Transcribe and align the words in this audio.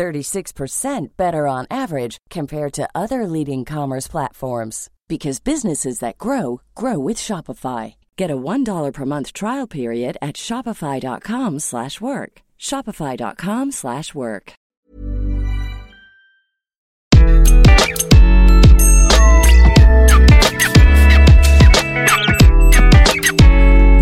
36% 0.00 1.08
better 1.18 1.46
on 1.46 1.66
average 1.70 2.16
compared 2.30 2.72
to 2.72 2.88
other 2.94 3.26
leading 3.26 3.66
commerce 3.66 4.08
platforms 4.08 4.88
because 5.08 5.40
businesses 5.40 5.98
that 5.98 6.16
grow 6.16 6.62
grow 6.74 6.98
with 6.98 7.18
Shopify. 7.18 7.96
Get 8.16 8.30
a 8.30 8.36
$1 8.36 8.92
per 8.94 9.04
month 9.04 9.34
trial 9.34 9.66
period 9.66 10.16
at 10.22 10.36
shopify.com/work. 10.36 12.32
shopify.com/work. 12.58 14.52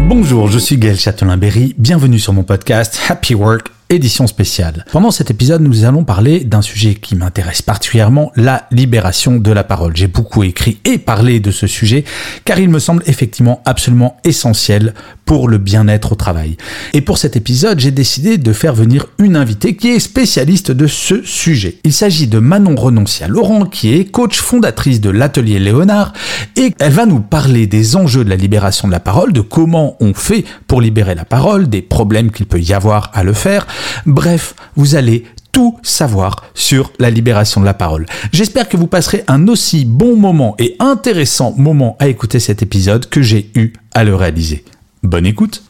Bonjour, 0.08 0.48
je 0.48 0.58
suis 0.58 0.78
Gaël 0.78 0.96
Châtelain-Berry. 0.96 1.74
Bienvenue 1.76 2.18
sur 2.18 2.32
mon 2.32 2.44
podcast 2.44 2.96
Happy 3.08 3.34
Work 3.34 3.77
édition 3.90 4.26
spéciale. 4.26 4.84
Pendant 4.92 5.10
cet 5.10 5.30
épisode, 5.30 5.62
nous 5.62 5.84
allons 5.84 6.04
parler 6.04 6.40
d'un 6.40 6.62
sujet 6.62 6.94
qui 6.94 7.16
m'intéresse 7.16 7.62
particulièrement, 7.62 8.32
la 8.36 8.66
libération 8.70 9.36
de 9.36 9.50
la 9.52 9.64
parole. 9.64 9.96
J'ai 9.96 10.06
beaucoup 10.06 10.42
écrit 10.42 10.78
et 10.84 10.98
parlé 10.98 11.40
de 11.40 11.50
ce 11.50 11.66
sujet 11.66 12.04
car 12.44 12.58
il 12.58 12.68
me 12.68 12.78
semble 12.78 13.02
effectivement 13.06 13.62
absolument 13.64 14.16
essentiel 14.24 14.94
pour 15.24 15.48
le 15.48 15.58
bien-être 15.58 16.12
au 16.12 16.14
travail. 16.14 16.56
Et 16.94 17.00
pour 17.00 17.18
cet 17.18 17.36
épisode, 17.36 17.80
j'ai 17.80 17.90
décidé 17.90 18.38
de 18.38 18.52
faire 18.52 18.74
venir 18.74 19.06
une 19.18 19.36
invitée 19.36 19.76
qui 19.76 19.88
est 19.88 19.98
spécialiste 19.98 20.70
de 20.70 20.86
ce 20.86 21.22
sujet. 21.22 21.78
Il 21.84 21.92
s'agit 21.92 22.26
de 22.26 22.38
Manon 22.38 22.76
Renoncia 22.76 23.28
Laurent 23.28 23.66
qui 23.66 23.94
est 23.94 24.04
coach 24.06 24.38
fondatrice 24.40 25.00
de 25.00 25.10
l'atelier 25.10 25.58
Léonard 25.58 26.12
et 26.56 26.74
elle 26.78 26.92
va 26.92 27.06
nous 27.06 27.20
parler 27.20 27.66
des 27.66 27.96
enjeux 27.96 28.24
de 28.24 28.30
la 28.30 28.36
libération 28.36 28.88
de 28.88 28.92
la 28.92 29.00
parole, 29.00 29.32
de 29.32 29.40
comment 29.40 29.96
on 30.00 30.14
fait 30.14 30.44
pour 30.66 30.80
libérer 30.80 31.14
la 31.14 31.24
parole, 31.24 31.68
des 31.68 31.82
problèmes 31.82 32.30
qu'il 32.30 32.46
peut 32.46 32.60
y 32.60 32.72
avoir 32.72 33.10
à 33.14 33.22
le 33.22 33.32
faire, 33.32 33.66
Bref, 34.06 34.54
vous 34.76 34.94
allez 34.94 35.24
tout 35.52 35.78
savoir 35.82 36.44
sur 36.54 36.92
la 36.98 37.10
libération 37.10 37.60
de 37.60 37.66
la 37.66 37.74
parole. 37.74 38.06
J'espère 38.32 38.68
que 38.68 38.76
vous 38.76 38.86
passerez 38.86 39.24
un 39.28 39.48
aussi 39.48 39.84
bon 39.84 40.16
moment 40.16 40.54
et 40.58 40.76
intéressant 40.78 41.52
moment 41.56 41.96
à 41.98 42.08
écouter 42.08 42.38
cet 42.38 42.62
épisode 42.62 43.08
que 43.08 43.22
j'ai 43.22 43.50
eu 43.54 43.72
à 43.94 44.04
le 44.04 44.14
réaliser. 44.14 44.64
Bonne 45.02 45.26
écoute. 45.26 45.62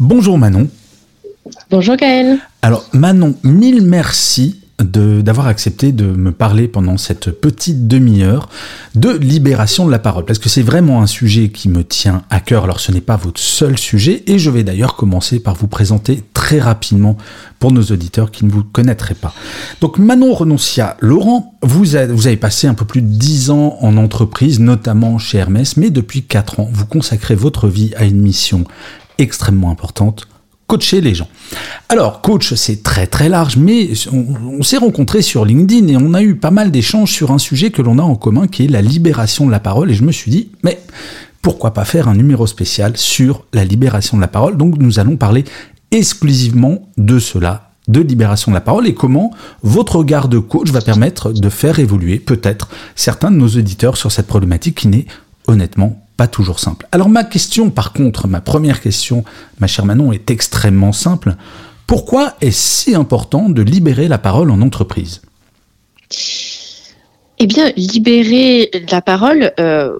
Bonjour 0.00 0.38
Manon. 0.38 0.68
Bonjour 1.70 1.96
Gaël. 1.96 2.38
Alors 2.62 2.88
Manon, 2.92 3.34
mille 3.42 3.82
merci 3.82 4.63
d'avoir 4.80 5.46
accepté 5.46 5.92
de 5.92 6.04
me 6.04 6.32
parler 6.32 6.66
pendant 6.66 6.96
cette 6.96 7.30
petite 7.30 7.86
demi-heure 7.86 8.48
de 8.96 9.10
libération 9.10 9.86
de 9.86 9.90
la 9.90 10.00
parole, 10.00 10.24
parce 10.24 10.40
que 10.40 10.48
c'est 10.48 10.62
vraiment 10.62 11.00
un 11.00 11.06
sujet 11.06 11.50
qui 11.50 11.68
me 11.68 11.84
tient 11.84 12.22
à 12.28 12.40
cœur. 12.40 12.64
Alors 12.64 12.80
ce 12.80 12.90
n'est 12.90 13.00
pas 13.00 13.16
votre 13.16 13.40
seul 13.40 13.78
sujet, 13.78 14.24
et 14.26 14.38
je 14.38 14.50
vais 14.50 14.64
d'ailleurs 14.64 14.96
commencer 14.96 15.38
par 15.38 15.54
vous 15.54 15.68
présenter 15.68 16.24
très 16.34 16.58
rapidement 16.58 17.16
pour 17.60 17.70
nos 17.70 17.82
auditeurs 17.82 18.30
qui 18.30 18.44
ne 18.44 18.50
vous 18.50 18.64
connaîtraient 18.64 19.14
pas. 19.14 19.32
Donc 19.80 19.98
Manon 19.98 20.34
Renoncia 20.34 20.96
Laurent, 21.00 21.56
vous 21.62 21.94
avez, 21.94 22.36
passé 22.36 22.66
un 22.66 22.74
peu 22.74 22.84
plus 22.84 23.00
de 23.00 23.06
10 23.06 23.50
ans 23.50 23.78
en 23.80 23.96
entreprise, 23.96 24.58
notamment 24.58 25.18
chez 25.18 25.38
Hermès, 25.38 25.76
mais 25.76 25.90
depuis 25.90 26.22
4 26.22 26.60
ans, 26.60 26.68
vous 26.72 26.86
consacrez 26.86 27.36
votre 27.36 27.68
vie 27.68 27.92
à 27.96 28.04
une 28.04 28.20
mission 28.20 28.64
extrêmement 29.18 29.70
importante, 29.70 30.26
coacher 30.66 31.00
les 31.00 31.14
gens. 31.14 31.28
Alors, 31.88 32.20
coach, 32.20 32.54
c'est 32.54 32.82
très 32.82 33.06
très 33.06 33.28
large, 33.28 33.56
mais 33.56 33.90
on, 34.12 34.62
s'est 34.62 34.78
rencontrés 34.78 35.22
sur 35.22 35.44
LinkedIn 35.44 35.88
et 35.88 35.96
on 35.96 36.14
a 36.14 36.22
eu 36.22 36.36
pas 36.36 36.50
mal 36.50 36.70
d'échanges 36.70 37.12
sur 37.12 37.30
un 37.30 37.38
sujet 37.38 37.70
que 37.70 37.82
l'on 37.82 37.98
a 37.98 38.02
en 38.02 38.16
commun 38.16 38.46
qui 38.46 38.64
est 38.64 38.68
la 38.68 38.82
libération 38.82 39.46
de 39.46 39.50
la 39.50 39.60
parole. 39.60 39.90
Et 39.90 39.94
je 39.94 40.04
me 40.04 40.12
suis 40.12 40.30
dit, 40.30 40.50
mais 40.62 40.80
pourquoi 41.42 41.74
pas 41.74 41.84
faire 41.84 42.08
un 42.08 42.14
numéro 42.14 42.46
spécial 42.46 42.96
sur 42.96 43.44
la 43.52 43.64
libération 43.64 44.16
de 44.16 44.22
la 44.22 44.28
parole? 44.28 44.56
Donc, 44.56 44.78
nous 44.78 44.98
allons 44.98 45.16
parler 45.16 45.44
exclusivement 45.90 46.88
de 46.96 47.18
cela 47.18 47.70
de 47.86 48.00
libération 48.00 48.50
de 48.50 48.54
la 48.54 48.62
parole 48.62 48.86
et 48.86 48.94
comment 48.94 49.30
votre 49.62 49.96
regard 49.96 50.28
de 50.28 50.38
coach 50.38 50.70
va 50.70 50.80
permettre 50.80 51.32
de 51.32 51.48
faire 51.50 51.78
évoluer 51.78 52.18
peut-être 52.18 52.70
certains 52.94 53.30
de 53.30 53.36
nos 53.36 53.48
auditeurs 53.48 53.98
sur 53.98 54.10
cette 54.10 54.26
problématique 54.26 54.78
qui 54.78 54.88
n'est 54.88 55.06
honnêtement 55.46 56.03
pas 56.16 56.26
toujours 56.26 56.60
simple. 56.60 56.86
Alors 56.92 57.08
ma 57.08 57.24
question, 57.24 57.70
par 57.70 57.92
contre, 57.92 58.28
ma 58.28 58.40
première 58.40 58.80
question, 58.80 59.24
ma 59.58 59.66
chère 59.66 59.84
Manon, 59.84 60.12
est 60.12 60.30
extrêmement 60.30 60.92
simple. 60.92 61.36
Pourquoi 61.86 62.34
est-ce 62.40 62.84
si 62.84 62.94
important 62.94 63.48
de 63.48 63.62
libérer 63.62 64.08
la 64.08 64.18
parole 64.18 64.50
en 64.50 64.60
entreprise? 64.62 65.22
Eh 67.38 67.46
bien, 67.46 67.72
libérer 67.76 68.70
la 68.90 69.02
parole 69.02 69.52
euh, 69.58 69.92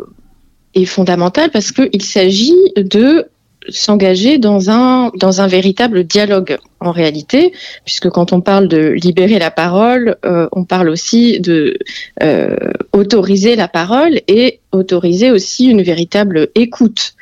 est 0.75 0.84
fondamental 0.84 1.50
parce 1.50 1.72
qu'il 1.72 2.02
s'agit 2.02 2.54
de 2.76 3.28
s'engager 3.69 4.38
dans 4.38 4.70
un, 4.70 5.10
dans 5.16 5.41
un 5.41 5.46
véritable 5.46 6.04
dialogue 6.04 6.58
en 6.81 6.92
réalité, 6.92 7.52
puisque 7.84 8.10
quand 8.10 8.32
on 8.32 8.41
parle 8.41 8.69
de 8.69 8.88
libérer 8.91 9.38
la 9.38 9.50
parole, 9.50 10.16
euh, 10.25 10.48
on 10.52 10.64
parle 10.64 10.88
aussi 10.88 11.41
de 11.41 11.78
euh, 12.22 12.56
autoriser 12.94 13.56
la 13.56 13.69
parole 13.69 14.21
et 14.28 14.60
autoriser 14.72 15.32
aussi 15.32 15.66
une 15.66 15.82
véritable 15.82 16.49
écoute. 16.55 17.15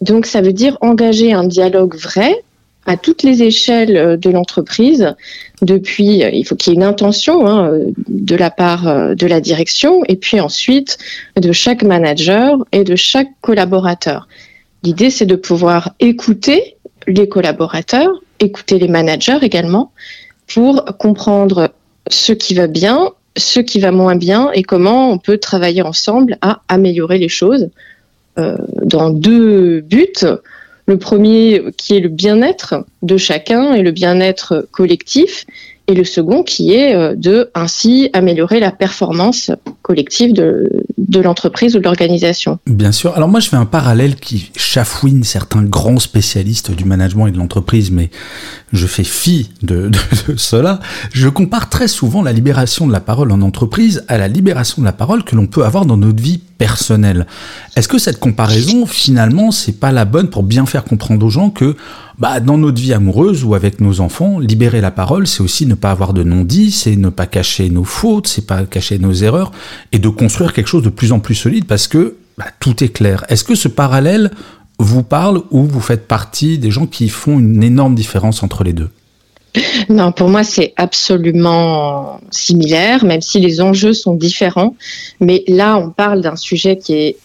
Donc 0.00 0.26
ça 0.26 0.40
veut 0.40 0.52
dire 0.52 0.78
engager 0.80 1.32
un 1.32 1.44
dialogue 1.44 1.96
vrai 1.96 2.42
à 2.86 2.96
toutes 2.96 3.24
les 3.24 3.42
échelles 3.42 4.18
de 4.18 4.30
l'entreprise. 4.30 5.14
Depuis, 5.60 6.22
il 6.32 6.44
faut 6.44 6.54
qu'il 6.54 6.72
y 6.72 6.76
ait 6.76 6.78
une 6.78 6.84
intention 6.84 7.46
hein, 7.46 7.72
de 8.08 8.36
la 8.36 8.50
part 8.50 9.14
de 9.14 9.26
la 9.26 9.40
direction 9.40 10.04
et 10.04 10.16
puis 10.16 10.40
ensuite 10.40 10.96
de 11.36 11.52
chaque 11.52 11.82
manager 11.82 12.64
et 12.72 12.84
de 12.84 12.96
chaque 12.96 13.28
collaborateur. 13.42 14.28
L'idée, 14.84 15.10
c'est 15.10 15.26
de 15.26 15.36
pouvoir 15.36 15.94
écouter 15.98 16.76
les 17.08 17.28
collaborateurs, 17.28 18.12
écouter 18.38 18.78
les 18.78 18.88
managers 18.88 19.38
également, 19.42 19.90
pour 20.46 20.84
comprendre 20.98 21.72
ce 22.08 22.32
qui 22.32 22.54
va 22.54 22.68
bien, 22.68 23.10
ce 23.36 23.60
qui 23.60 23.80
va 23.80 23.92
moins 23.92 24.16
bien 24.16 24.50
et 24.52 24.62
comment 24.62 25.10
on 25.10 25.18
peut 25.18 25.38
travailler 25.38 25.82
ensemble 25.82 26.38
à 26.40 26.62
améliorer 26.68 27.18
les 27.18 27.28
choses 27.28 27.70
euh, 28.38 28.56
dans 28.82 29.10
deux 29.10 29.80
buts. 29.80 30.24
Le 30.86 30.98
premier 30.98 31.62
qui 31.76 31.96
est 31.96 32.00
le 32.00 32.08
bien-être 32.08 32.84
de 33.02 33.16
chacun 33.16 33.74
et 33.74 33.82
le 33.82 33.90
bien-être 33.90 34.66
collectif 34.70 35.44
et 35.88 35.94
le 35.94 36.04
second 36.04 36.42
qui 36.42 36.74
est 36.74 36.94
euh, 36.94 37.14
de 37.16 37.50
ainsi 37.54 38.10
améliorer 38.12 38.60
la 38.60 38.70
performance 38.70 39.50
collective 39.82 40.34
de, 40.34 40.70
de 40.98 41.20
l'entreprise 41.20 41.74
ou 41.74 41.78
de 41.78 41.84
l'organisation. 41.84 42.58
Bien 42.66 42.92
sûr. 42.92 43.16
Alors 43.16 43.28
moi, 43.28 43.40
je 43.40 43.48
fais 43.48 43.56
un 43.56 43.64
parallèle 43.64 44.16
qui 44.16 44.52
chafouine 44.54 45.24
certains 45.24 45.62
grands 45.62 45.98
spécialistes 45.98 46.70
du 46.70 46.84
management 46.84 47.26
et 47.26 47.30
de 47.30 47.38
l'entreprise, 47.38 47.90
mais 47.90 48.10
je 48.72 48.86
fais 48.86 49.02
fi 49.02 49.50
de, 49.62 49.88
de, 50.28 50.36
cela. 50.36 50.80
Je 51.12 51.28
compare 51.28 51.70
très 51.70 51.88
souvent 51.88 52.22
la 52.22 52.32
libération 52.32 52.86
de 52.86 52.92
la 52.92 53.00
parole 53.00 53.32
en 53.32 53.40
entreprise 53.40 54.04
à 54.08 54.18
la 54.18 54.28
libération 54.28 54.82
de 54.82 54.86
la 54.86 54.92
parole 54.92 55.24
que 55.24 55.34
l'on 55.34 55.46
peut 55.46 55.64
avoir 55.64 55.86
dans 55.86 55.96
notre 55.96 56.22
vie 56.22 56.42
personnelle. 56.58 57.26
Est-ce 57.76 57.88
que 57.88 57.98
cette 57.98 58.18
comparaison, 58.18 58.84
finalement, 58.84 59.50
c'est 59.52 59.78
pas 59.78 59.92
la 59.92 60.04
bonne 60.04 60.28
pour 60.28 60.42
bien 60.42 60.66
faire 60.66 60.84
comprendre 60.84 61.24
aux 61.24 61.30
gens 61.30 61.50
que 61.50 61.76
bah, 62.18 62.40
dans 62.40 62.58
notre 62.58 62.80
vie 62.80 62.92
amoureuse 62.92 63.44
ou 63.44 63.54
avec 63.54 63.80
nos 63.80 64.00
enfants, 64.00 64.40
libérer 64.40 64.80
la 64.80 64.90
parole, 64.90 65.28
c'est 65.28 65.40
aussi 65.40 65.66
ne 65.66 65.74
pas 65.74 65.92
avoir 65.92 66.12
de 66.12 66.24
non-dit, 66.24 66.72
c'est 66.72 66.96
ne 66.96 67.10
pas 67.10 67.26
cacher 67.26 67.70
nos 67.70 67.84
fautes, 67.84 68.26
c'est 68.26 68.46
pas 68.46 68.64
cacher 68.64 68.98
nos 68.98 69.12
erreurs, 69.12 69.52
et 69.92 70.00
de 70.00 70.08
construire 70.08 70.52
quelque 70.52 70.66
chose 70.66 70.82
de 70.82 70.90
plus 70.90 71.12
en 71.12 71.20
plus 71.20 71.36
solide 71.36 71.64
parce 71.64 71.86
que 71.86 72.16
bah, 72.36 72.46
tout 72.58 72.82
est 72.82 72.88
clair. 72.88 73.24
Est-ce 73.28 73.44
que 73.44 73.54
ce 73.54 73.68
parallèle 73.68 74.32
vous 74.80 75.04
parle 75.04 75.42
ou 75.50 75.64
vous 75.64 75.80
faites 75.80 76.08
partie 76.08 76.58
des 76.58 76.70
gens 76.70 76.86
qui 76.86 77.08
font 77.08 77.38
une 77.38 77.62
énorme 77.62 77.94
différence 77.94 78.42
entre 78.42 78.64
les 78.64 78.72
deux? 78.72 78.90
Non, 79.88 80.12
pour 80.12 80.28
moi, 80.28 80.44
c'est 80.44 80.74
absolument 80.76 82.20
similaire, 82.30 83.04
même 83.04 83.20
si 83.20 83.40
les 83.40 83.60
enjeux 83.60 83.92
sont 83.92 84.14
différents. 84.14 84.74
Mais 85.20 85.44
là, 85.48 85.78
on 85.78 85.90
parle 85.90 86.20
d'un 86.20 86.36
sujet 86.36 86.76
qui 86.78 86.94
est 86.94 87.16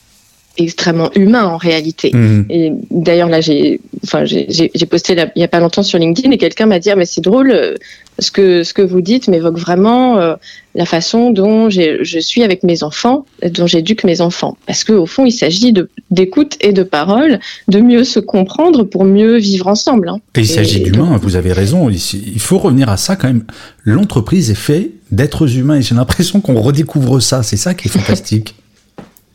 extrêmement 0.58 1.12
humain 1.16 1.46
en 1.46 1.58
réalité. 1.58 2.12
Mmh. 2.14 2.46
Et 2.50 2.72
d'ailleurs 2.92 3.30
là 3.30 3.42
j'ai 3.42 3.80
enfin 4.04 4.24
j'ai 4.26 4.86
posté 4.86 5.16
il 5.36 5.40
y 5.40 5.44
a 5.44 5.48
pas 5.48 5.60
longtemps 5.60 5.84
sur 5.84 5.98
LinkedIn 5.98 6.32
et 6.32 6.38
quelqu'un 6.38 6.68
m'a 6.68 6.80
dit 6.80 6.92
ah, 6.92 6.96
mais 6.96 7.06
c'est 7.06 7.22
drôle 7.22 7.52
euh, 7.52 7.76
ce 8.20 8.30
que 8.30 8.64
ce 8.64 8.74
que 8.74 8.84
vous 8.84 9.02
dites 9.02 9.28
m'évoque 9.28 9.58
vraiment 9.58 10.20
euh, 10.20 10.36
la 10.76 10.86
façon 10.86 11.32
dont 11.32 11.70
je 11.72 12.20
suis 12.20 12.44
avec 12.44 12.62
mes 12.64 12.84
enfants, 12.84 13.26
dont 13.52 13.66
j'éduque 13.66 14.04
mes 14.04 14.22
enfants 14.22 14.56
parce 14.68 14.84
que 14.84 14.94
au 14.94 15.08
fond 15.08 15.26
il 15.26 15.32
s'agit 15.32 15.74
de 15.74 15.90
d'écoute 16.12 16.58
et 16.62 16.72
de 16.72 16.84
parole, 16.84 17.40
de 17.68 17.80
mieux 17.80 18.04
se 18.04 18.20
comprendre 18.20 18.84
pour 18.84 19.06
mieux 19.06 19.38
vivre 19.38 19.68
ensemble. 19.68 20.10
Hein. 20.10 20.20
Et 20.36 20.42
il 20.42 20.48
s'agit 20.48 20.82
d'humain, 20.82 21.18
vous 21.22 21.36
avez 21.36 21.52
raison, 21.52 21.90
il 21.90 22.40
faut 22.40 22.60
revenir 22.60 22.90
à 22.90 22.98
ça 22.98 23.16
quand 23.16 23.28
même. 23.28 23.46
L'entreprise 23.84 24.52
est 24.52 24.56
faite 24.56 24.92
d'êtres 25.12 25.58
humains 25.58 25.78
et 25.78 25.82
j'ai 25.82 25.96
l'impression 25.96 26.42
qu'on 26.42 26.62
redécouvre 26.62 27.22
ça. 27.22 27.42
C'est 27.42 27.58
ça 27.58 27.74
qui 27.74 27.88
est 27.88 27.92
fantastique. 27.92 28.56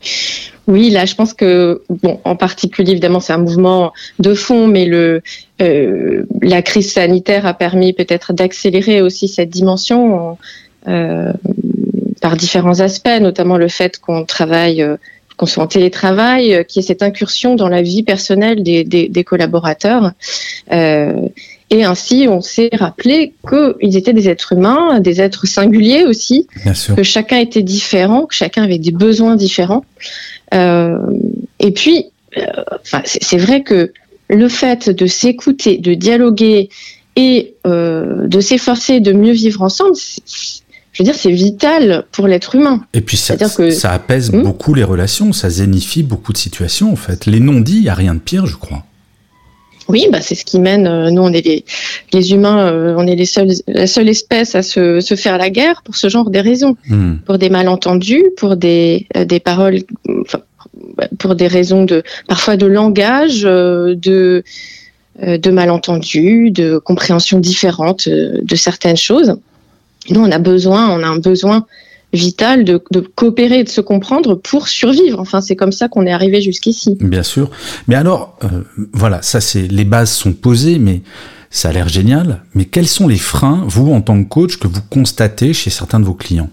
Oui, 0.69 0.91
là, 0.91 1.05
je 1.05 1.15
pense 1.15 1.33
que, 1.33 1.81
bon, 1.89 2.19
en 2.23 2.35
particulier, 2.35 2.91
évidemment, 2.91 3.19
c'est 3.19 3.33
un 3.33 3.39
mouvement 3.39 3.91
de 4.19 4.35
fond, 4.35 4.67
mais 4.67 4.85
le, 4.85 5.23
euh, 5.63 6.25
la 6.43 6.61
crise 6.61 6.93
sanitaire 6.93 7.47
a 7.47 7.55
permis 7.55 7.91
peut-être 7.91 8.33
d'accélérer 8.33 9.01
aussi 9.01 9.27
cette 9.27 9.49
dimension 9.49 10.37
euh, 10.87 11.33
par 12.21 12.37
différents 12.37 12.81
aspects, 12.81 13.19
notamment 13.19 13.57
le 13.57 13.67
fait 13.67 13.97
qu'on 13.97 14.25
travaille, 14.25 14.83
euh, 14.83 14.97
qu'on 15.37 15.47
soit 15.47 15.63
en 15.63 15.67
télétravail, 15.67 16.63
qui 16.67 16.79
est 16.79 16.83
cette 16.83 17.01
incursion 17.01 17.55
dans 17.55 17.67
la 17.67 17.81
vie 17.81 18.03
personnelle 18.03 18.61
des, 18.61 18.83
des, 18.83 19.09
des 19.09 19.23
collaborateurs. 19.23 20.11
Et 21.71 21.83
ainsi, 21.83 22.27
on 22.27 22.41
s'est 22.41 22.71
rappelé 22.73 23.33
qu'ils 23.47 23.95
étaient 23.95 24.13
des 24.13 24.27
êtres 24.27 24.53
humains, 24.53 24.99
des 24.99 25.21
êtres 25.21 25.45
singuliers 25.45 26.03
aussi, 26.05 26.47
que 26.95 27.03
chacun 27.03 27.37
était 27.37 27.61
différent, 27.61 28.25
que 28.25 28.33
chacun 28.33 28.63
avait 28.63 28.79
des 28.79 28.91
besoins 28.91 29.35
différents. 29.35 29.85
Euh, 30.53 30.97
et 31.59 31.71
puis, 31.71 32.05
euh, 32.37 32.45
c'est 33.05 33.37
vrai 33.37 33.63
que 33.63 33.91
le 34.29 34.49
fait 34.49 34.89
de 34.89 35.07
s'écouter, 35.07 35.77
de 35.77 35.93
dialoguer 35.93 36.69
et 37.15 37.55
euh, 37.65 38.27
de 38.27 38.39
s'efforcer 38.39 38.99
de 38.99 39.11
mieux 39.11 39.31
vivre 39.33 39.61
ensemble, 39.61 39.95
je 39.95 41.03
veux 41.03 41.05
dire, 41.05 41.15
c'est 41.15 41.31
vital 41.31 42.05
pour 42.11 42.27
l'être 42.27 42.55
humain. 42.55 42.85
Et 42.93 43.01
puis 43.01 43.17
ça, 43.17 43.35
que... 43.37 43.71
ça 43.71 43.91
apaise 43.91 44.31
hmm 44.31 44.43
beaucoup 44.43 44.73
les 44.73 44.83
relations, 44.83 45.33
ça 45.33 45.49
zénifie 45.49 46.03
beaucoup 46.03 46.33
de 46.33 46.37
situations 46.37 46.91
en 46.91 46.95
fait. 46.95 47.25
Les 47.25 47.39
non-dits, 47.39 47.77
il 47.77 47.81
n'y 47.83 47.89
a 47.89 47.93
rien 47.93 48.13
de 48.13 48.19
pire, 48.19 48.45
je 48.45 48.55
crois. 48.55 48.83
Oui, 49.89 50.07
bah 50.11 50.21
c'est 50.21 50.35
ce 50.35 50.45
qui 50.45 50.59
mène. 50.59 50.85
Euh, 50.85 51.09
nous, 51.09 51.23
on 51.23 51.33
est 51.33 51.43
les, 51.43 51.65
les 52.13 52.31
humains, 52.31 52.67
euh, 52.67 52.93
on 52.95 53.07
est 53.07 53.15
les 53.15 53.25
seuls, 53.25 53.49
la 53.67 53.87
seule 53.87 54.07
espèce 54.07 54.53
à 54.53 54.61
se, 54.61 54.99
se 54.99 55.15
faire 55.15 55.39
la 55.39 55.49
guerre 55.49 55.81
pour 55.83 55.95
ce 55.95 56.09
genre 56.09 56.29
de 56.29 56.37
raisons, 56.37 56.77
hmm. 56.87 57.15
pour 57.25 57.39
des 57.39 57.49
malentendus, 57.49 58.25
pour 58.37 58.55
des, 58.55 59.07
euh, 59.17 59.25
des 59.25 59.39
paroles, 59.39 59.79
pour 61.17 61.35
des 61.35 61.47
raisons 61.47 61.85
de 61.85 62.03
parfois 62.27 62.57
de 62.57 62.65
langage, 62.65 63.41
de 63.41 64.43
de 65.21 65.51
malentendus, 65.51 66.51
de 66.51 66.77
compréhension 66.77 67.39
différente 67.39 68.07
de 68.07 68.55
certaines 68.55 68.95
choses. 68.95 69.35
Nous, 70.09 70.21
on 70.21 70.31
a 70.31 70.39
besoin, 70.39 70.89
on 70.89 71.03
a 71.03 71.07
un 71.07 71.17
besoin 71.17 71.65
vital 72.13 72.63
de, 72.63 72.81
de, 72.91 72.99
coopérer 73.01 73.59
et 73.59 73.63
de 73.63 73.69
se 73.69 73.81
comprendre 73.81 74.35
pour 74.35 74.67
survivre. 74.67 75.19
Enfin, 75.19 75.41
c'est 75.41 75.55
comme 75.55 75.71
ça 75.71 75.87
qu'on 75.87 76.05
est 76.05 76.11
arrivé 76.11 76.41
jusqu'ici. 76.41 76.97
Bien 76.99 77.23
sûr. 77.23 77.51
Mais 77.87 77.95
alors, 77.95 78.37
euh, 78.43 78.63
voilà, 78.93 79.21
ça 79.21 79.41
c'est 79.41 79.67
les 79.67 79.85
bases 79.85 80.11
sont 80.11 80.33
posées, 80.33 80.79
mais 80.79 81.01
ça 81.51 81.69
a 81.69 81.71
l'air 81.71 81.87
génial. 81.87 82.41
Mais 82.55 82.65
quels 82.65 82.87
sont 82.87 83.07
les 83.07 83.17
freins, 83.17 83.63
vous 83.67 83.91
en 83.93 84.01
tant 84.01 84.21
que 84.23 84.27
coach, 84.27 84.57
que 84.57 84.67
vous 84.67 84.81
constatez 84.89 85.53
chez 85.53 85.69
certains 85.69 85.99
de 85.99 86.05
vos 86.05 86.13
clients? 86.13 86.49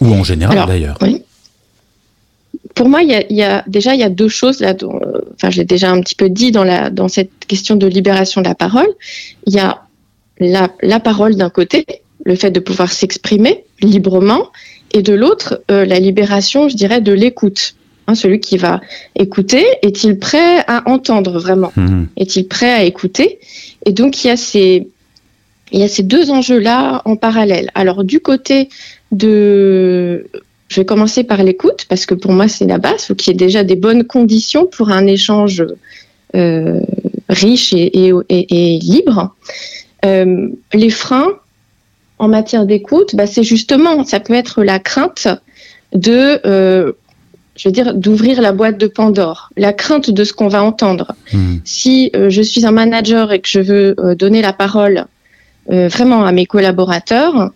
Ou 0.00 0.12
en 0.12 0.24
général 0.24 0.66
d'ailleurs 0.66 0.98
oui. 1.02 1.22
Pour 2.74 2.88
moi, 2.88 3.02
il 3.02 3.10
y, 3.10 3.14
a, 3.14 3.24
il 3.30 3.36
y, 3.36 3.42
a, 3.42 3.64
déjà 3.66 3.94
il 3.94 4.00
y 4.00 4.04
a 4.04 4.08
deux 4.08 4.28
choses 4.28 4.60
là. 4.60 4.74
Dont, 4.74 5.00
enfin, 5.34 5.50
je 5.50 5.58
l'ai 5.58 5.64
déjà 5.64 5.90
un 5.90 6.00
petit 6.00 6.14
peu 6.14 6.28
dit 6.28 6.50
dans 6.50 6.64
la 6.64 6.90
dans 6.90 7.08
cette 7.08 7.30
question 7.46 7.76
de 7.76 7.86
libération 7.86 8.40
de 8.40 8.48
la 8.48 8.54
parole. 8.54 8.88
Il 9.46 9.54
y 9.54 9.60
a 9.60 9.82
la, 10.38 10.68
la 10.82 11.00
parole 11.00 11.36
d'un 11.36 11.50
côté 11.50 11.86
le 12.24 12.34
fait 12.36 12.50
de 12.50 12.60
pouvoir 12.60 12.90
s'exprimer 12.90 13.64
librement, 13.80 14.48
et 14.94 15.02
de 15.02 15.12
l'autre, 15.12 15.60
euh, 15.70 15.84
la 15.84 15.98
libération, 15.98 16.68
je 16.68 16.76
dirais, 16.76 17.00
de 17.00 17.12
l'écoute. 17.12 17.74
Hein, 18.06 18.14
celui 18.14 18.38
qui 18.38 18.58
va 18.58 18.80
écouter, 19.16 19.64
est-il 19.82 20.18
prêt 20.18 20.62
à 20.66 20.88
entendre 20.88 21.38
vraiment? 21.38 21.72
Mhm. 21.76 22.08
Est-il 22.16 22.46
prêt 22.46 22.70
à 22.70 22.84
écouter? 22.84 23.38
Et 23.86 23.92
donc, 23.92 24.22
il 24.22 24.28
y 24.28 24.30
a 24.30 24.36
ces, 24.36 24.86
il 25.72 25.80
y 25.80 25.82
a 25.82 25.88
ces 25.88 26.02
deux 26.02 26.30
enjeux-là 26.30 27.02
en 27.06 27.16
parallèle. 27.16 27.70
Alors, 27.74 28.04
du 28.04 28.20
côté 28.20 28.68
de... 29.10 30.26
Je 30.74 30.80
vais 30.80 30.84
commencer 30.84 31.22
par 31.22 31.40
l'écoute, 31.44 31.86
parce 31.88 32.04
que 32.04 32.14
pour 32.14 32.32
moi, 32.32 32.48
c'est 32.48 32.66
la 32.66 32.78
base. 32.78 33.04
Il 33.04 33.06
faut 33.06 33.14
qu'il 33.14 33.32
y 33.32 33.36
ait 33.36 33.38
déjà 33.38 33.62
des 33.62 33.76
bonnes 33.76 34.02
conditions 34.02 34.66
pour 34.66 34.90
un 34.90 35.06
échange 35.06 35.64
euh, 36.34 36.80
riche 37.28 37.72
et, 37.72 37.96
et, 37.96 38.12
et, 38.28 38.78
libre. 38.80 39.32
Euh, 40.04 40.48
les 40.72 40.90
freins, 40.90 41.30
en 42.18 42.26
matière 42.26 42.66
d'écoute, 42.66 43.14
bah, 43.14 43.28
c'est 43.28 43.44
justement, 43.44 44.02
ça 44.02 44.18
peut 44.18 44.34
être 44.34 44.64
la 44.64 44.80
crainte 44.80 45.28
de, 45.92 46.40
euh, 46.44 46.90
je 47.54 47.68
veux 47.68 47.72
dire, 47.72 47.94
d'ouvrir 47.94 48.42
la 48.42 48.50
boîte 48.50 48.76
de 48.76 48.88
Pandore, 48.88 49.50
la 49.56 49.72
crainte 49.72 50.10
de 50.10 50.24
ce 50.24 50.32
qu'on 50.32 50.48
va 50.48 50.64
entendre. 50.64 51.12
Hmm. 51.32 51.58
Si 51.62 52.10
je 52.12 52.42
suis 52.42 52.66
un 52.66 52.72
manager 52.72 53.30
et 53.30 53.38
que 53.38 53.48
je 53.48 53.60
veux 53.60 53.94
donner 54.16 54.42
la 54.42 54.52
parole 54.52 55.04
vraiment 55.68 56.24
à 56.24 56.32
mes 56.32 56.46
collaborateurs, 56.46 57.52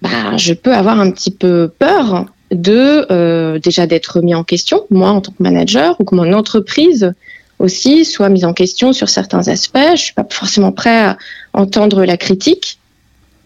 bah, 0.00 0.38
je 0.38 0.54
peux 0.54 0.72
avoir 0.72 0.98
un 0.98 1.10
petit 1.10 1.30
peu 1.30 1.70
peur 1.78 2.24
de 2.50 3.58
déjà 3.58 3.86
d'être 3.86 4.20
mis 4.20 4.34
en 4.34 4.44
question, 4.44 4.84
moi 4.90 5.10
en 5.10 5.20
tant 5.20 5.32
que 5.32 5.42
manager, 5.42 5.96
ou 6.00 6.04
que 6.04 6.14
mon 6.14 6.32
entreprise 6.32 7.12
aussi 7.58 8.04
soit 8.04 8.28
mise 8.28 8.44
en 8.44 8.52
question 8.52 8.92
sur 8.92 9.08
certains 9.08 9.48
aspects. 9.48 9.78
Je 9.92 10.00
suis 10.00 10.14
pas 10.14 10.26
forcément 10.28 10.72
prêt 10.72 11.04
à 11.04 11.18
entendre 11.52 12.04
la 12.04 12.16
critique. 12.16 12.78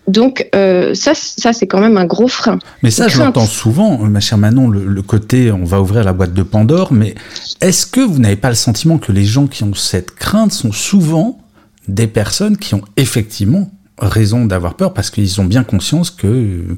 Donc 0.08 0.48
euh, 0.54 0.94
ça, 0.94 1.12
ça 1.14 1.52
c'est 1.52 1.66
quand 1.66 1.80
même 1.80 1.96
un 1.96 2.04
gros 2.04 2.28
frein. 2.28 2.58
Mais 2.82 2.90
ça, 2.90 3.06
je 3.06 3.18
l'entends 3.18 3.46
souvent, 3.46 3.98
ma 3.98 4.20
chère 4.20 4.38
Manon, 4.38 4.68
le, 4.68 5.02
côté 5.02 5.52
on 5.52 5.64
va 5.64 5.80
ouvrir 5.80 6.02
la 6.02 6.12
boîte 6.12 6.34
de 6.34 6.42
Pandore. 6.42 6.92
Mais 6.92 7.14
est-ce 7.60 7.86
que 7.86 8.00
vous 8.00 8.18
n'avez 8.18 8.36
pas 8.36 8.48
le 8.48 8.56
sentiment 8.56 8.98
que 8.98 9.12
les 9.12 9.24
gens 9.24 9.46
qui 9.46 9.62
ont 9.62 9.74
cette 9.74 10.12
crainte 10.12 10.52
sont 10.52 10.72
souvent 10.72 11.38
des 11.86 12.08
personnes 12.08 12.56
qui 12.56 12.74
ont 12.74 12.82
effectivement 12.96 13.70
raison 14.08 14.44
d'avoir 14.44 14.74
peur 14.74 14.92
parce 14.94 15.10
qu'ils 15.10 15.40
ont 15.40 15.44
bien 15.44 15.64
conscience 15.64 16.10
que 16.10 16.76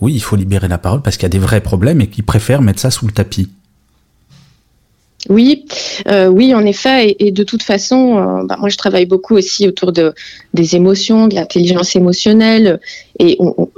oui, 0.00 0.14
il 0.14 0.22
faut 0.22 0.36
libérer 0.36 0.68
la 0.68 0.78
parole 0.78 1.02
parce 1.02 1.16
qu'il 1.16 1.24
y 1.24 1.26
a 1.26 1.30
des 1.30 1.38
vrais 1.38 1.60
problèmes 1.60 2.00
et 2.00 2.08
qu'ils 2.08 2.24
préfèrent 2.24 2.62
mettre 2.62 2.80
ça 2.80 2.90
sous 2.90 3.06
le 3.06 3.12
tapis. 3.12 3.48
Oui, 5.28 5.66
euh, 6.08 6.26
oui, 6.26 6.54
en 6.54 6.64
effet, 6.66 7.14
et, 7.18 7.30
de 7.30 7.44
toute 7.44 7.62
façon, 7.62 8.18
euh, 8.18 8.44
bah, 8.44 8.56
moi 8.58 8.68
je 8.68 8.76
travaille 8.76 9.06
beaucoup 9.06 9.36
aussi 9.36 9.68
autour 9.68 9.92
de 9.92 10.14
des 10.52 10.74
émotions, 10.74 11.28
de 11.28 11.34
l'intelligence 11.36 11.94
émotionnelle, 11.94 12.80
et 13.18 13.36
on, 13.38 13.68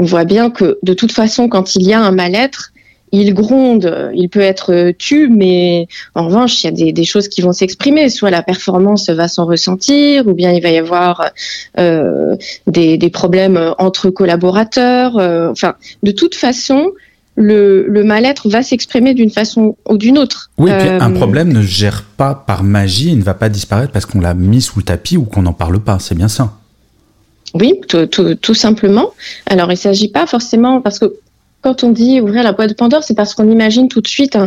voit 0.00 0.24
bien 0.24 0.50
que 0.50 0.78
de 0.82 0.92
toute 0.92 1.12
façon, 1.12 1.48
quand 1.48 1.74
il 1.74 1.82
y 1.82 1.92
a 1.92 2.00
un 2.00 2.10
mal-être, 2.10 2.72
il 3.12 3.34
gronde, 3.34 4.10
il 4.14 4.28
peut 4.28 4.40
être 4.40 4.92
tu, 4.98 5.28
mais 5.28 5.88
en 6.14 6.26
revanche, 6.26 6.62
il 6.62 6.66
y 6.66 6.68
a 6.68 6.72
des, 6.72 6.92
des 6.92 7.04
choses 7.04 7.28
qui 7.28 7.40
vont 7.40 7.52
s'exprimer. 7.52 8.08
Soit 8.08 8.30
la 8.30 8.42
performance 8.42 9.08
va 9.10 9.28
s'en 9.28 9.46
ressentir, 9.46 10.26
ou 10.26 10.34
bien 10.34 10.52
il 10.52 10.62
va 10.62 10.70
y 10.70 10.78
avoir 10.78 11.30
euh, 11.78 12.36
des, 12.66 12.98
des, 12.98 13.10
problèmes 13.10 13.74
entre 13.78 14.10
collaborateurs. 14.10 15.18
Euh, 15.18 15.50
enfin, 15.50 15.74
de 16.02 16.10
toute 16.10 16.34
façon, 16.34 16.92
le, 17.38 18.02
mal-être 18.02 18.48
va 18.48 18.62
s'exprimer 18.62 19.14
d'une 19.14 19.30
façon 19.30 19.76
ou 19.88 19.96
d'une 19.96 20.18
autre. 20.18 20.50
Oui, 20.58 20.70
et 20.70 20.76
puis 20.76 20.88
un 20.88 21.10
euh, 21.10 21.14
problème 21.14 21.52
ne 21.52 21.62
gère 21.62 22.02
pas 22.16 22.34
par 22.34 22.64
magie, 22.64 23.10
il 23.10 23.18
ne 23.18 23.22
va 23.22 23.34
pas 23.34 23.48
disparaître 23.48 23.92
parce 23.92 24.06
qu'on 24.06 24.20
l'a 24.20 24.34
mis 24.34 24.60
sous 24.60 24.78
le 24.78 24.84
tapis 24.84 25.16
ou 25.16 25.24
qu'on 25.24 25.42
n'en 25.42 25.52
parle 25.52 25.78
pas, 25.78 25.98
c'est 25.98 26.14
bien 26.14 26.28
ça. 26.28 26.54
Oui, 27.54 27.80
tout, 27.88 28.54
simplement. 28.54 29.10
Alors, 29.46 29.68
il 29.70 29.74
ne 29.74 29.78
s'agit 29.78 30.08
pas 30.08 30.26
forcément, 30.26 30.82
parce 30.82 30.98
que 30.98 31.14
quand 31.60 31.84
on 31.84 31.90
dit 31.90 32.20
ouvrir 32.20 32.42
la 32.42 32.52
boîte 32.52 32.70
de 32.70 32.74
Pandore, 32.74 33.02
c'est 33.02 33.14
parce 33.14 33.34
qu'on 33.34 33.50
imagine 33.50 33.88
tout 33.88 34.00
de 34.00 34.08
suite 34.08 34.38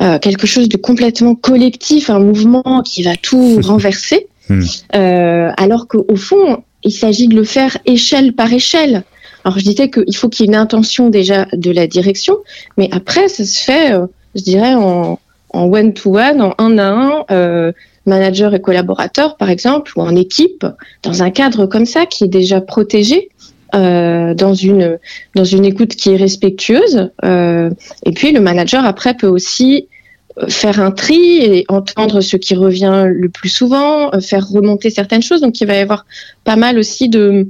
euh, 0.00 0.18
quelque 0.18 0.46
chose 0.46 0.68
de 0.68 0.76
complètement 0.76 1.34
collectif, 1.34 2.10
un 2.10 2.18
mouvement 2.18 2.82
qui 2.82 3.02
va 3.02 3.16
tout 3.16 3.60
renverser, 3.64 4.26
hmm. 4.48 4.62
euh, 4.94 5.50
alors 5.56 5.88
qu'au 5.88 6.16
fond, 6.16 6.62
il 6.82 6.92
s'agit 6.92 7.28
de 7.28 7.36
le 7.36 7.44
faire 7.44 7.78
échelle 7.86 8.32
par 8.32 8.52
échelle. 8.52 9.04
Alors 9.44 9.58
je 9.58 9.64
disais 9.64 9.90
qu'il 9.90 10.16
faut 10.16 10.28
qu'il 10.28 10.46
y 10.46 10.48
ait 10.48 10.52
une 10.52 10.58
intention 10.58 11.08
déjà 11.08 11.46
de 11.52 11.70
la 11.70 11.86
direction, 11.86 12.38
mais 12.76 12.88
après 12.92 13.28
ça 13.28 13.44
se 13.44 13.58
fait, 13.58 13.92
euh, 13.92 14.06
je 14.34 14.42
dirais, 14.42 14.74
en 14.74 15.18
one-to-one, 15.52 16.42
en 16.42 16.54
un 16.58 16.78
à 16.78 16.88
un, 16.88 17.24
euh, 17.30 17.72
manager 18.06 18.54
et 18.54 18.60
collaborateur 18.60 19.36
par 19.36 19.50
exemple, 19.50 19.92
ou 19.96 20.02
en 20.02 20.14
équipe, 20.16 20.66
dans 21.02 21.22
un 21.22 21.30
cadre 21.30 21.66
comme 21.66 21.86
ça 21.86 22.06
qui 22.06 22.24
est 22.24 22.28
déjà 22.28 22.60
protégé. 22.60 23.28
Euh, 23.74 24.34
dans 24.34 24.52
une 24.52 24.98
dans 25.34 25.44
une 25.44 25.64
écoute 25.64 25.96
qui 25.96 26.10
est 26.10 26.16
respectueuse 26.16 27.10
euh, 27.24 27.70
et 28.04 28.12
puis 28.12 28.30
le 28.30 28.40
manager 28.40 28.84
après 28.84 29.14
peut 29.14 29.28
aussi 29.28 29.88
euh, 30.36 30.46
faire 30.48 30.78
un 30.78 30.90
tri 30.90 31.38
et 31.38 31.64
entendre 31.68 32.20
ce 32.20 32.36
qui 32.36 32.54
revient 32.54 33.04
le 33.08 33.30
plus 33.30 33.48
souvent, 33.48 34.10
faire 34.20 34.46
remonter 34.46 34.90
certaines 34.90 35.22
choses. 35.22 35.40
Donc 35.40 35.58
il 35.62 35.66
va 35.66 35.74
y 35.76 35.78
avoir 35.78 36.04
pas 36.44 36.56
mal 36.56 36.78
aussi 36.78 37.08
de 37.08 37.48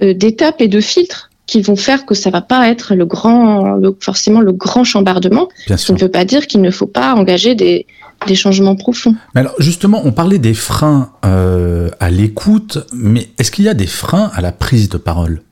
d'étapes 0.00 0.60
et 0.60 0.68
de 0.68 0.80
filtres 0.80 1.31
qui 1.52 1.60
vont 1.60 1.76
faire 1.76 2.06
que 2.06 2.14
ça 2.14 2.30
va 2.30 2.40
pas 2.40 2.70
être 2.70 2.94
le 2.94 3.04
grand, 3.04 3.78
forcément 4.00 4.40
le 4.40 4.52
grand 4.52 4.84
chambardement. 4.84 5.50
Bien 5.66 5.76
ça 5.76 5.92
ne 5.92 5.98
veut 5.98 6.08
pas 6.08 6.24
dire 6.24 6.46
qu'il 6.46 6.62
ne 6.62 6.70
faut 6.70 6.86
pas 6.86 7.14
engager 7.14 7.54
des, 7.54 7.86
des 8.26 8.34
changements 8.34 8.74
profonds. 8.74 9.14
alors 9.34 9.54
justement, 9.58 10.00
on 10.02 10.12
parlait 10.12 10.38
des 10.38 10.54
freins 10.54 11.10
euh, 11.26 11.90
à 12.00 12.08
l'écoute, 12.08 12.78
mais 12.94 13.28
est-ce 13.36 13.50
qu'il 13.50 13.66
y 13.66 13.68
a 13.68 13.74
des 13.74 13.86
freins 13.86 14.30
à 14.34 14.40
la 14.40 14.50
prise 14.50 14.88
de 14.88 14.96
parole? 14.96 15.42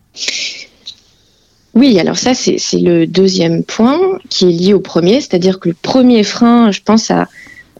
Oui, 1.75 2.00
alors 2.00 2.16
ça, 2.16 2.33
c'est 2.33 2.59
le 2.73 3.04
deuxième 3.07 3.62
point 3.62 4.00
qui 4.30 4.47
est 4.47 4.52
lié 4.52 4.73
au 4.73 4.80
premier, 4.80 5.21
c'est-à-dire 5.21 5.61
que 5.61 5.69
le 5.69 5.76
premier 5.83 6.25
frein, 6.25 6.71
je 6.71 6.80
pense 6.83 7.11
à 7.11 7.28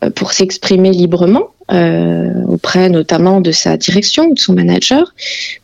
euh, 0.05 0.11
pour 0.11 0.35
s'exprimer 0.35 0.91
librement, 0.91 1.55
auprès 1.71 2.89
notamment 2.89 3.41
de 3.41 3.53
sa 3.53 3.77
direction 3.77 4.27
ou 4.27 4.35
de 4.35 4.39
son 4.39 4.55
manager, 4.55 5.15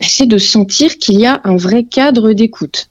bah, 0.01 0.07
c'est 0.09 0.27
de 0.27 0.39
sentir 0.39 0.99
qu'il 0.99 1.21
y 1.21 1.27
a 1.27 1.41
un 1.45 1.57
vrai 1.57 1.85
cadre 1.85 2.33
d'écoute. 2.33 2.89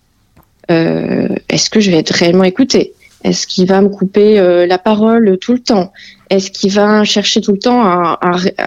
Est-ce 0.68 1.70
que 1.70 1.80
je 1.80 1.92
vais 1.92 1.98
être 1.98 2.12
réellement 2.12 2.44
écoutée? 2.44 2.94
Est-ce 3.24 3.48
qu'il 3.48 3.68
va 3.68 3.82
me 3.82 3.90
couper 3.90 4.36
la 4.68 4.78
parole 4.78 5.38
tout 5.40 5.54
le 5.54 5.60
temps? 5.60 5.94
Est-ce 6.30 6.52
qu'il 6.52 6.72
va 6.72 7.04
chercher 7.04 7.42
tout 7.42 7.52
le 7.52 7.60
temps 7.60 7.82
à, 7.84 8.18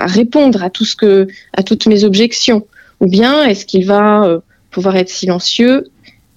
répondre 0.06 0.62
à 0.62 0.70
toutes 0.70 1.86
mes 1.86 2.04
objections? 2.04 2.66
Ou 3.00 3.06
bien 3.06 3.44
est-ce 3.44 3.66
qu'il 3.66 3.84
va 3.84 4.40
pouvoir 4.70 4.96
être 4.96 5.10
silencieux 5.10 5.84